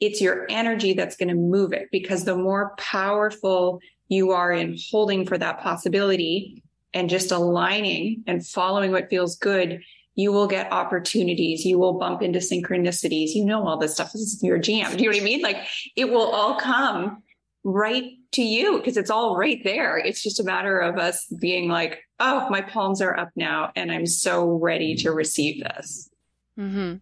[0.00, 4.76] it's your energy that's going to move it because the more powerful you are in
[4.90, 6.62] holding for that possibility
[6.92, 9.80] and just aligning and following what feels good,
[10.14, 11.64] you will get opportunities.
[11.64, 13.34] You will bump into synchronicities.
[13.34, 14.96] You know, all this stuff this is your jam.
[14.96, 15.42] Do you know what I mean?
[15.42, 17.22] Like it will all come
[17.64, 19.96] right to you because it's all right there.
[19.96, 23.90] It's just a matter of us being like, oh, my palms are up now and
[23.90, 26.10] I'm so ready to receive this.
[26.58, 26.96] Mm-hmm.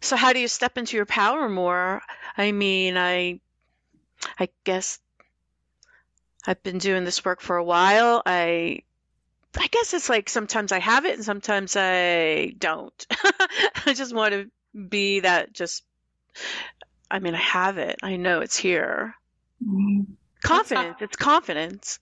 [0.00, 2.00] So how do you step into your power more?
[2.36, 3.40] I mean, I
[4.38, 5.00] I guess
[6.46, 8.22] I've been doing this work for a while.
[8.24, 8.82] I
[9.58, 13.06] I guess it's like sometimes I have it and sometimes I don't.
[13.86, 14.50] I just want to
[14.88, 15.82] be that just
[17.10, 17.96] I mean, I have it.
[18.02, 19.14] I know it's here.
[19.66, 20.12] Mm-hmm.
[20.42, 20.88] Confidence.
[20.88, 21.98] Talk, it's confidence.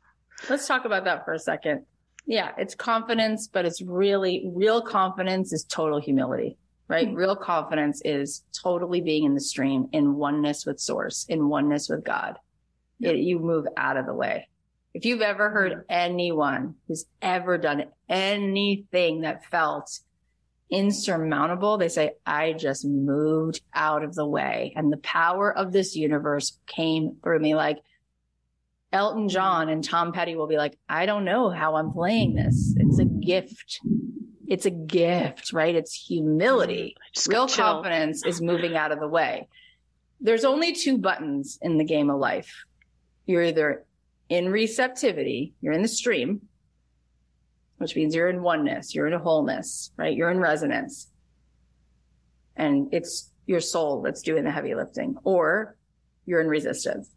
[0.51, 1.87] Let's talk about that for a second.
[2.27, 7.09] Yeah, it's confidence, but it's really real confidence is total humility right?
[7.09, 7.17] Mm-hmm.
[7.17, 12.05] Real confidence is totally being in the stream, in oneness with source, in oneness with
[12.05, 12.37] God.
[13.01, 14.49] It, you move out of the way.
[14.97, 20.01] If you've ever heard anyone who's ever done anything that felt
[20.71, 25.97] insurmountable, they say, I just moved out of the way and the power of this
[25.97, 27.55] universe came through me.
[27.55, 27.77] Like
[28.91, 29.29] Elton.
[29.29, 32.75] John and Tom Petty will be like, I don't know how I'm playing this.
[32.79, 33.81] It's a gift
[34.49, 35.75] it's a gift, right?
[35.75, 36.97] It's humility.
[37.17, 39.49] Mm, Real confidence is moving out of the way.
[40.21, 42.65] There's only two buttons in the game of life.
[43.27, 43.85] You're either
[44.29, 46.43] in receptivity, you're in the stream,
[47.79, 50.17] which means you're in oneness, you're in a wholeness, right?
[50.17, 51.09] You're in resonance.
[52.57, 55.77] And it's your soul that's doing the heavy lifting, or
[56.25, 57.11] you're in resistance.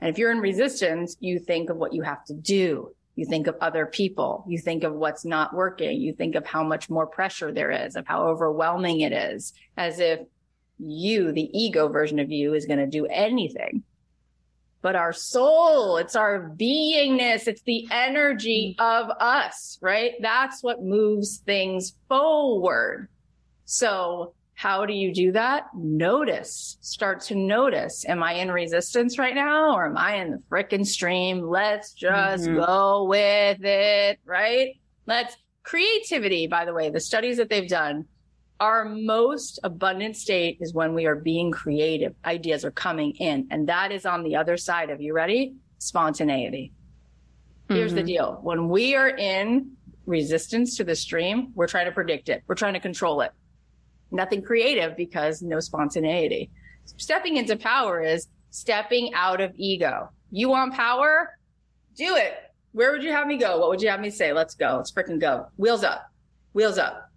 [0.00, 2.94] And if you're in resistance, you think of what you have to do.
[3.14, 4.44] You think of other people.
[4.46, 5.98] You think of what's not working.
[5.98, 10.00] You think of how much more pressure there is, of how overwhelming it is, as
[10.00, 10.20] if
[10.78, 13.82] you, the ego version of you, is going to do anything.
[14.86, 20.12] But our soul, it's our beingness, it's the energy of us, right?
[20.20, 23.08] That's what moves things forward.
[23.64, 25.64] So how do you do that?
[25.74, 28.04] Notice, start to notice.
[28.06, 31.40] Am I in resistance right now or am I in the frickin' stream?
[31.40, 32.64] Let's just mm-hmm.
[32.64, 34.76] go with it, right?
[35.04, 38.04] Let's creativity, by the way, the studies that they've done,
[38.60, 42.14] our most abundant state is when we are being creative.
[42.24, 43.46] Ideas are coming in.
[43.50, 45.54] And that is on the other side of you ready?
[45.78, 46.72] Spontaneity.
[47.68, 47.96] Here's mm-hmm.
[47.96, 48.38] the deal.
[48.42, 49.72] When we are in
[50.06, 52.42] resistance to the stream, we're trying to predict it.
[52.46, 53.32] We're trying to control it
[54.10, 56.50] nothing creative because no spontaneity.
[56.96, 60.10] Stepping into power is stepping out of ego.
[60.30, 61.38] You want power?
[61.96, 62.34] Do it.
[62.72, 63.58] Where would you have me go?
[63.58, 64.32] What would you have me say?
[64.32, 64.76] Let's go.
[64.76, 65.46] Let's freaking go.
[65.56, 66.10] Wheels up.
[66.52, 67.10] Wheels up.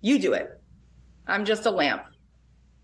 [0.00, 0.60] You do it.
[1.26, 2.04] I'm just a lamp.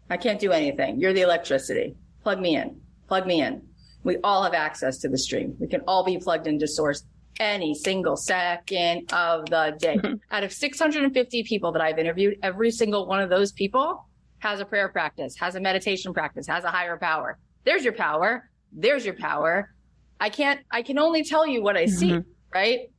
[0.08, 1.00] I can't do anything.
[1.00, 1.96] You're the electricity.
[2.22, 2.80] Plug me in.
[3.08, 3.62] Plug me in.
[4.02, 5.56] We all have access to the stream.
[5.58, 7.04] We can all be plugged into source
[7.38, 9.96] any single second of the day.
[9.96, 10.14] Mm-hmm.
[10.30, 14.06] Out of 650 people that I've interviewed, every single one of those people
[14.38, 17.38] has a prayer practice, has a meditation practice, has a higher power.
[17.64, 18.48] There's your power.
[18.72, 19.70] There's your power.
[20.18, 22.28] I can't, I can only tell you what I see, mm-hmm.
[22.52, 22.90] right?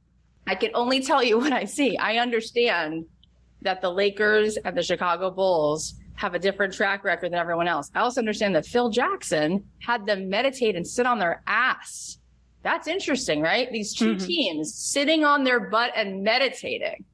[0.47, 1.97] I can only tell you what I see.
[1.97, 3.05] I understand
[3.61, 7.89] that the Lakers and the Chicago Bulls have a different track record than everyone else.
[7.95, 12.19] I also understand that Phil Jackson had them meditate and sit on their ass
[12.63, 13.71] that's interesting, right?
[13.71, 14.25] These 2 mm-hmm.
[14.25, 17.05] teams sitting on their butt and meditating,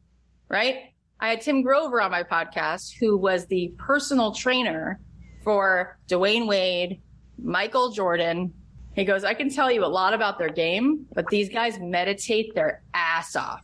[0.49, 0.91] right?
[1.19, 4.99] I had Tim Grover on my podcast, who was the personal trainer
[5.43, 7.01] for Dwyane Wade,
[7.41, 8.53] Michael Jordan.
[8.93, 12.53] He goes, I can tell you a lot about their game, but these guys meditate
[12.53, 13.61] their ass off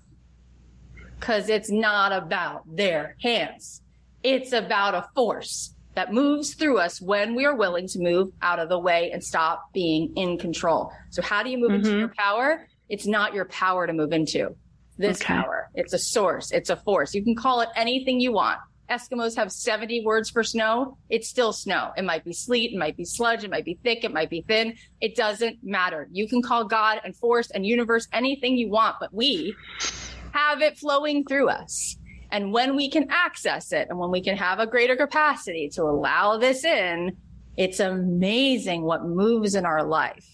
[1.24, 3.82] because it's not about their hands.
[4.24, 8.60] It's about a force that moves through us when we are willing to move out
[8.60, 10.92] of the way and stop being in control.
[11.12, 11.86] So how do you move mm-hmm.
[11.86, 12.68] into your power?
[12.90, 14.54] It's not your power to move into
[14.98, 15.36] this okay.
[15.36, 15.70] power.
[15.76, 16.52] It's a source.
[16.52, 17.14] It's a force.
[17.14, 18.60] You can call it anything you want.
[18.90, 20.98] Eskimos have 70 words for snow.
[21.10, 21.94] It's still snow.
[21.96, 22.74] It might be sleet.
[22.74, 23.46] It might be sludge.
[23.46, 24.04] It might be thick.
[24.04, 24.76] It might be thin.
[25.00, 26.10] It doesn't matter.
[26.12, 29.56] You can call God and force and universe anything you want, but we
[30.34, 31.98] have it flowing through us.
[32.32, 35.84] And when we can access it and when we can have a greater capacity to
[35.84, 37.16] allow this in,
[37.58, 40.28] it's amazing what moves in our life.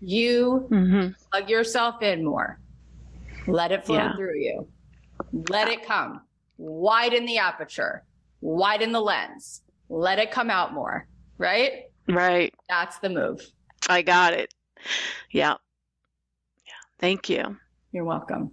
[0.00, 1.10] You mm-hmm.
[1.30, 2.60] plug yourself in more.
[3.48, 4.14] Let it flow yeah.
[4.14, 4.68] through you.
[5.50, 6.20] Let it come.
[6.56, 8.04] Widen the aperture.
[8.40, 9.62] Widen the lens.
[9.88, 11.08] Let it come out more.
[11.36, 11.90] Right?
[12.08, 12.54] Right.
[12.68, 13.44] That's the move.
[13.88, 14.54] I got it.
[15.32, 15.54] Yeah.
[16.64, 16.72] Yeah.
[17.00, 17.56] Thank you.
[17.92, 18.52] You're welcome.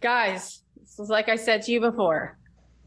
[0.00, 2.38] Guys, this is like I said to you before.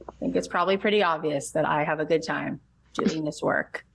[0.09, 2.59] I think it's probably pretty obvious that I have a good time
[2.93, 3.85] doing this work.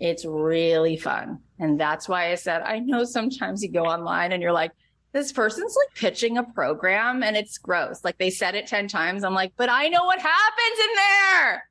[0.00, 1.38] It's really fun.
[1.58, 4.72] And that's why I said, I know sometimes you go online and you're like,
[5.12, 8.04] this person's like pitching a program and it's gross.
[8.04, 9.24] Like they said it 10 times.
[9.24, 11.68] I'm like, but I know what happens in there.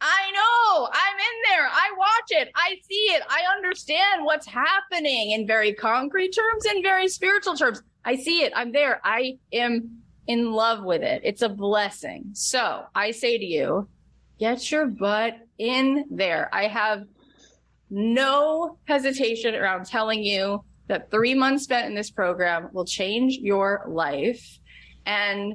[0.00, 1.68] I know I'm in there.
[1.68, 2.50] I watch it.
[2.56, 3.22] I see it.
[3.28, 7.82] I understand what's happening in very concrete terms and very spiritual terms.
[8.04, 8.52] I see it.
[8.56, 9.00] I'm there.
[9.04, 11.22] I am in love with it.
[11.24, 12.26] It's a blessing.
[12.34, 13.88] So I say to you,
[14.38, 16.48] get your butt in there.
[16.52, 17.04] I have
[17.90, 23.86] no hesitation around telling you that three months spent in this program will change your
[23.88, 24.58] life.
[25.06, 25.54] And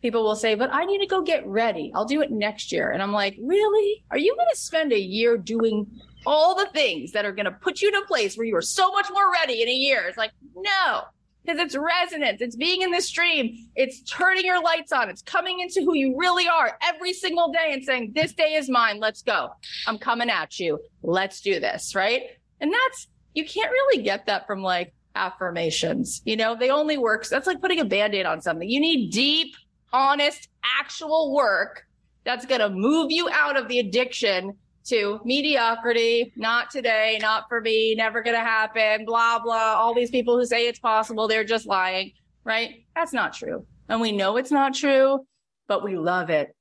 [0.00, 1.92] people will say, but I need to go get ready.
[1.94, 2.90] I'll do it next year.
[2.90, 4.04] And I'm like, really?
[4.10, 5.86] Are you going to spend a year doing
[6.26, 8.62] all the things that are going to put you in a place where you are
[8.62, 10.06] so much more ready in a year?
[10.08, 11.02] It's like, no,
[11.44, 12.40] because it's resonance.
[12.40, 13.68] It's being in the stream.
[13.76, 15.10] It's turning your lights on.
[15.10, 18.70] It's coming into who you really are every single day and saying, this day is
[18.70, 18.98] mine.
[19.00, 19.50] Let's go.
[19.86, 20.80] I'm coming at you.
[21.02, 21.94] Let's do this.
[21.94, 22.22] Right.
[22.60, 26.22] And that's, you can't really get that from like affirmations.
[26.24, 27.26] You know, they only work.
[27.28, 28.68] That's like putting a band-aid on something.
[28.68, 29.54] You need deep,
[29.92, 30.48] honest,
[30.80, 31.86] actual work
[32.24, 34.56] that's going to move you out of the addiction
[34.86, 39.74] to mediocrity, not today, not for me, never going to happen, blah, blah.
[39.74, 42.12] All these people who say it's possible, they're just lying,
[42.44, 42.84] right?
[42.94, 43.66] That's not true.
[43.88, 45.26] And we know it's not true,
[45.68, 46.54] but we love it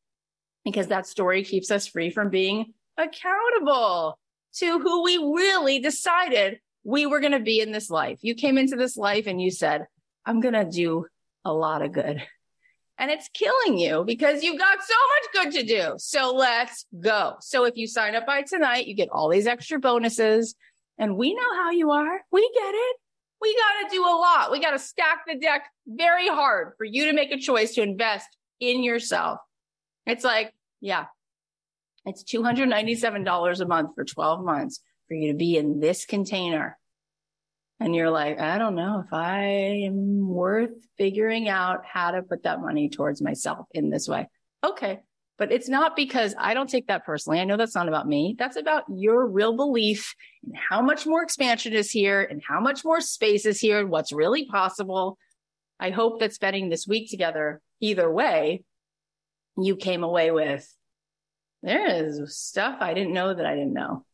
[0.64, 4.20] because that story keeps us free from being accountable
[4.56, 8.20] to who we really decided we were going to be in this life.
[8.22, 9.86] You came into this life and you said,
[10.26, 11.06] I'm going to do
[11.44, 12.22] a lot of good
[12.98, 14.94] and it's killing you because you've got so
[15.44, 15.94] much good to do.
[15.98, 17.36] So let's go.
[17.42, 20.56] So if you sign up by tonight, you get all these extra bonuses
[20.98, 22.22] and we know how you are.
[22.32, 22.98] We get it.
[23.42, 24.52] We got to do a lot.
[24.52, 27.82] We got to stack the deck very hard for you to make a choice to
[27.82, 28.28] invest
[28.60, 29.40] in yourself.
[30.06, 31.06] It's like, yeah,
[32.06, 36.78] it's $297 a month for 12 months for you to be in this container
[37.84, 39.44] and you're like, I don't know if I
[39.86, 44.30] am worth figuring out how to put that money towards myself in this way.
[44.64, 45.02] Okay.
[45.38, 47.42] But it's not because I don't take that personally.
[47.42, 48.36] I know that's not about me.
[48.40, 50.16] That's about your real belief
[50.46, 53.90] and how much more expansion is here and how much more space is here and
[53.90, 55.18] what's really possible.
[55.78, 58.64] I hope that spending this week together, either way,
[59.58, 60.66] you came away with
[61.64, 64.06] there is stuff I didn't know that I didn't know.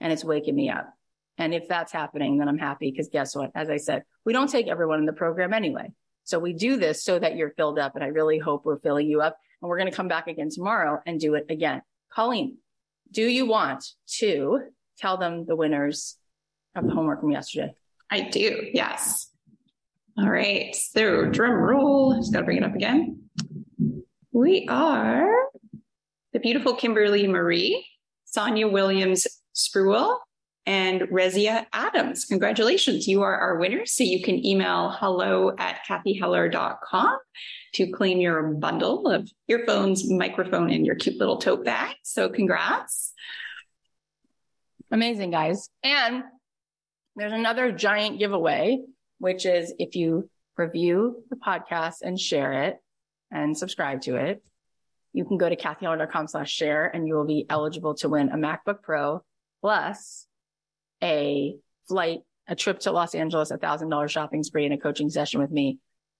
[0.00, 0.92] And it's waking me up.
[1.38, 3.52] And if that's happening, then I'm happy because guess what?
[3.54, 5.92] As I said, we don't take everyone in the program anyway.
[6.24, 7.94] So we do this so that you're filled up.
[7.94, 9.38] And I really hope we're filling you up.
[9.62, 11.82] And we're going to come back again tomorrow and do it again.
[12.12, 12.58] Colleen,
[13.10, 13.84] do you want
[14.18, 14.60] to
[14.98, 16.16] tell them the winners
[16.74, 17.74] of the homework from yesterday?
[18.10, 18.68] I do.
[18.72, 19.30] Yes.
[20.18, 20.74] All right.
[20.74, 22.16] So drum roll.
[22.16, 23.22] Just got to bring it up again.
[24.32, 25.32] We are
[26.32, 27.86] the beautiful Kimberly Marie,
[28.24, 30.18] Sonia Williams Spruill,
[30.68, 32.26] and Rezia Adams.
[32.26, 33.08] Congratulations.
[33.08, 33.86] You are our winner.
[33.86, 37.16] So you can email hello at cathyheller.com
[37.72, 41.96] to claim your bundle of earphones, microphone, and your cute little tote bag.
[42.02, 43.14] So congrats.
[44.90, 45.70] Amazing, guys.
[45.82, 46.24] And
[47.16, 48.82] there's another giant giveaway,
[49.20, 52.76] which is if you review the podcast and share it
[53.30, 54.44] and subscribe to it,
[55.14, 58.36] you can go to cathyheller.com slash share and you will be eligible to win a
[58.36, 59.24] MacBook Pro
[59.62, 60.27] plus
[61.02, 61.56] a
[61.88, 65.40] flight, a trip to Los Angeles, a thousand dollar shopping spree and a coaching session
[65.40, 65.78] with me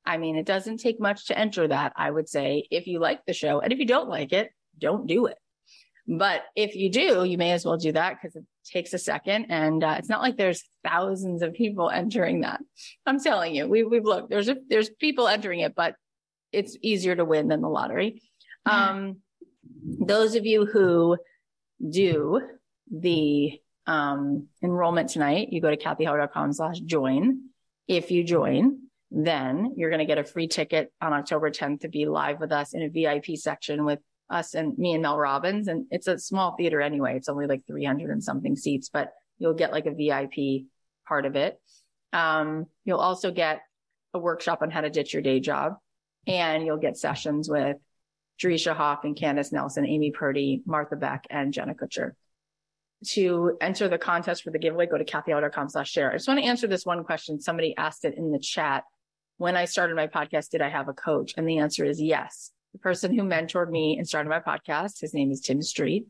[0.09, 1.93] I mean, it doesn't take much to enter that.
[1.95, 5.07] I would say if you like the show and if you don't like it, don't
[5.07, 5.37] do it.
[6.07, 9.47] But if you do, you may as well do that because it takes a second.
[9.51, 12.61] And uh, it's not like there's thousands of people entering that.
[13.05, 15.95] I'm telling you, we, we've looked, there's, a, there's people entering it, but
[16.53, 18.23] it's easier to win than the lottery.
[18.65, 19.19] Um,
[19.83, 21.19] those of you who
[21.87, 22.41] do
[22.91, 27.41] the um, enrollment tonight, you go to cathyheller.com slash join.
[27.89, 28.81] If you join,
[29.11, 32.53] then you're going to get a free ticket on October 10th to be live with
[32.53, 35.69] us in a VIP section with us and me and Mel Robbins.
[35.69, 37.17] And it's a small theater anyway.
[37.17, 40.67] It's only like 300 and something seats, but you'll get like a VIP
[41.07, 41.59] part of it.
[42.13, 43.63] Um, you'll also get
[44.13, 45.77] a workshop on how to ditch your day job
[46.27, 47.79] and you'll get sessions with
[48.39, 52.13] Jerisha Hoff and Candace Nelson, Amy Purdy, Martha Beck, and Jenna Kutcher.
[53.13, 56.11] To enter the contest for the giveaway, go to cathyheller.com slash share.
[56.11, 57.41] I just want to answer this one question.
[57.41, 58.85] Somebody asked it in the chat.
[59.37, 61.35] When I started my podcast, did I have a coach?
[61.37, 65.01] And the answer is yes the person who mentored me and started my podcast.
[65.01, 66.07] His name is Tim Street.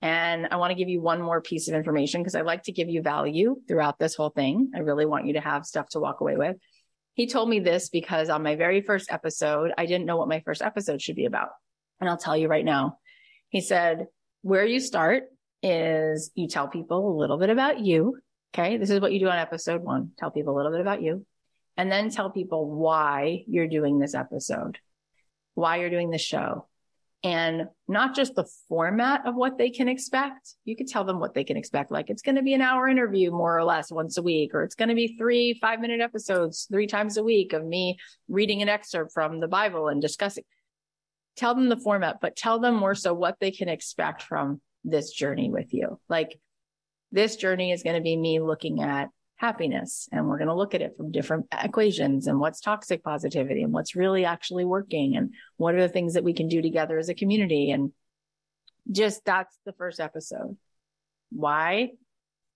[0.00, 2.72] And I want to give you one more piece of information because I like to
[2.72, 4.70] give you value throughout this whole thing.
[4.74, 6.56] I really want you to have stuff to walk away with.
[7.14, 10.40] He told me this because on my very first episode, I didn't know what my
[10.44, 11.48] first episode should be about.
[12.00, 12.98] And I'll tell you right now.
[13.48, 14.06] He said,
[14.42, 15.24] where you start
[15.62, 18.18] is you tell people a little bit about you.
[18.54, 18.76] Okay.
[18.76, 20.12] This is what you do on episode one.
[20.18, 21.26] Tell people a little bit about you
[21.76, 24.78] and then tell people why you're doing this episode
[25.58, 26.66] why you're doing the show
[27.24, 30.54] and not just the format of what they can expect.
[30.64, 31.90] You could tell them what they can expect.
[31.90, 34.62] Like it's going to be an hour interview more or less once a week, or
[34.62, 37.98] it's going to be three five minute episodes three times a week of me
[38.28, 40.44] reading an excerpt from the Bible and discussing.
[41.34, 45.10] Tell them the format, but tell them more so what they can expect from this
[45.10, 46.00] journey with you.
[46.08, 46.38] Like
[47.12, 50.08] this journey is going to be me looking at happiness.
[50.10, 53.72] And we're going to look at it from different equations and what's toxic positivity and
[53.72, 57.08] what's really actually working and what are the things that we can do together as
[57.08, 57.70] a community.
[57.70, 57.92] And
[58.90, 60.56] just that's the first episode.
[61.30, 61.90] Why?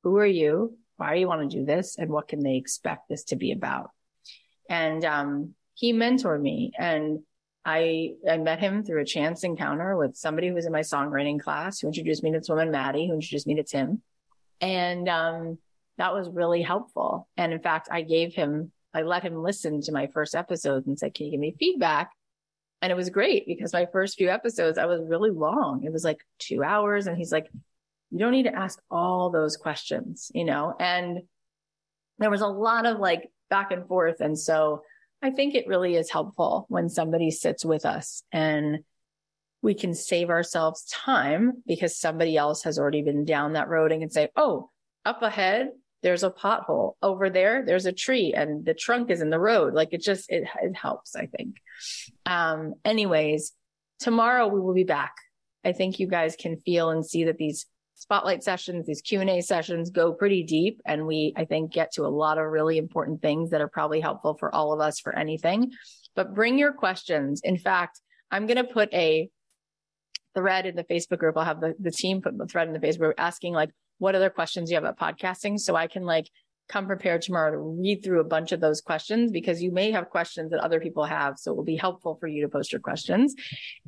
[0.03, 0.77] Who are you?
[0.97, 1.97] Why do you want to do this?
[1.99, 3.91] And what can they expect this to be about?
[4.69, 7.21] And, um, he mentored me and
[7.65, 11.41] I, I met him through a chance encounter with somebody who was in my songwriting
[11.41, 14.03] class who introduced me to this woman, Maddie, who introduced me to Tim.
[14.61, 15.59] And, um,
[15.99, 17.29] that was really helpful.
[17.37, 20.99] And in fact, I gave him, I let him listen to my first episode and
[20.99, 22.11] said, can you give me feedback?
[22.81, 25.85] And it was great because my first few episodes, I was really long.
[25.85, 27.07] It was like two hours.
[27.07, 27.49] And he's like,
[28.11, 30.75] you don't need to ask all those questions, you know?
[30.81, 31.21] And
[32.19, 34.21] there was a lot of like back and forth.
[34.21, 34.83] And so
[35.23, 38.81] I think it really is helpful when somebody sits with us and
[39.63, 44.03] we can save ourselves time because somebody else has already been down that road and
[44.03, 44.71] can say, Oh,
[45.05, 45.71] up ahead,
[46.03, 46.95] there's a pothole.
[47.01, 49.75] Over there there's a tree and the trunk is in the road.
[49.75, 51.57] Like it just it, it helps i think.
[52.27, 53.53] Um anyways
[54.01, 55.15] tomorrow we will be back.
[55.65, 57.67] I think you guys can feel and see that these
[58.03, 62.09] spotlight sessions these q&a sessions go pretty deep and we i think get to a
[62.09, 65.71] lot of really important things that are probably helpful for all of us for anything
[66.15, 68.01] but bring your questions in fact
[68.31, 69.29] i'm going to put a
[70.35, 72.81] thread in the facebook group i'll have the, the team put the thread in the
[72.81, 73.71] facebook group asking like
[74.03, 76.29] what other questions you have about podcasting so I can like
[76.69, 80.11] come prepared tomorrow to read through a bunch of those questions because you may have
[80.11, 81.39] questions that other people have.
[81.39, 83.35] So it will be helpful for you to post your questions.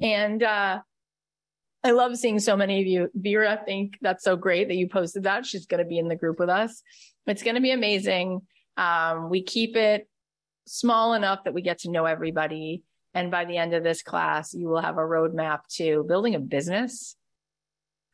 [0.00, 0.80] And, uh,
[1.85, 3.11] I love seeing so many of you.
[3.14, 5.45] Vera, I think that's so great that you posted that.
[5.45, 6.82] She's going to be in the group with us.
[7.26, 8.41] It's going to be amazing.
[8.76, 10.09] Um, we keep it
[10.66, 12.82] small enough that we get to know everybody.
[13.12, 16.40] And by the end of this class, you will have a roadmap to building a
[16.40, 17.16] business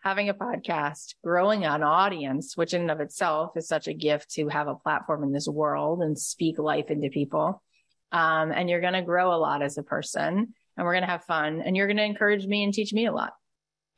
[0.02, 4.30] having a podcast, growing an audience, which in and of itself is such a gift
[4.32, 7.62] to have a platform in this world and speak life into people.
[8.10, 11.10] Um, and you're going to grow a lot as a person and we're going to
[11.10, 13.32] have fun and you're going to encourage me and teach me a lot.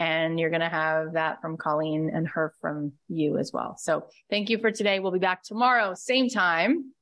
[0.03, 3.77] And you're going to have that from Colleen and her from you as well.
[3.79, 4.99] So thank you for today.
[4.99, 6.93] We'll be back tomorrow, same time.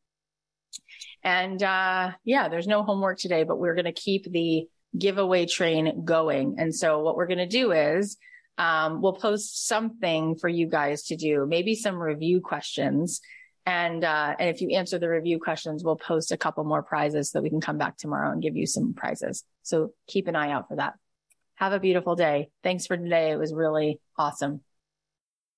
[1.24, 4.68] And, uh, yeah, there's no homework today, but we're going to keep the
[4.98, 6.56] giveaway train going.
[6.58, 8.18] And so what we're going to do is
[8.58, 13.22] um, we'll post something for you guys to do, maybe some review questions.
[13.64, 17.30] And, uh, and if you answer the review questions, we'll post a couple more prizes
[17.30, 19.42] so that we can come back tomorrow and give you some prizes.
[19.62, 20.96] So keep an eye out for that.
[21.60, 22.50] Have a beautiful day.
[22.64, 23.30] Thanks for today.
[23.30, 24.62] It was really awesome.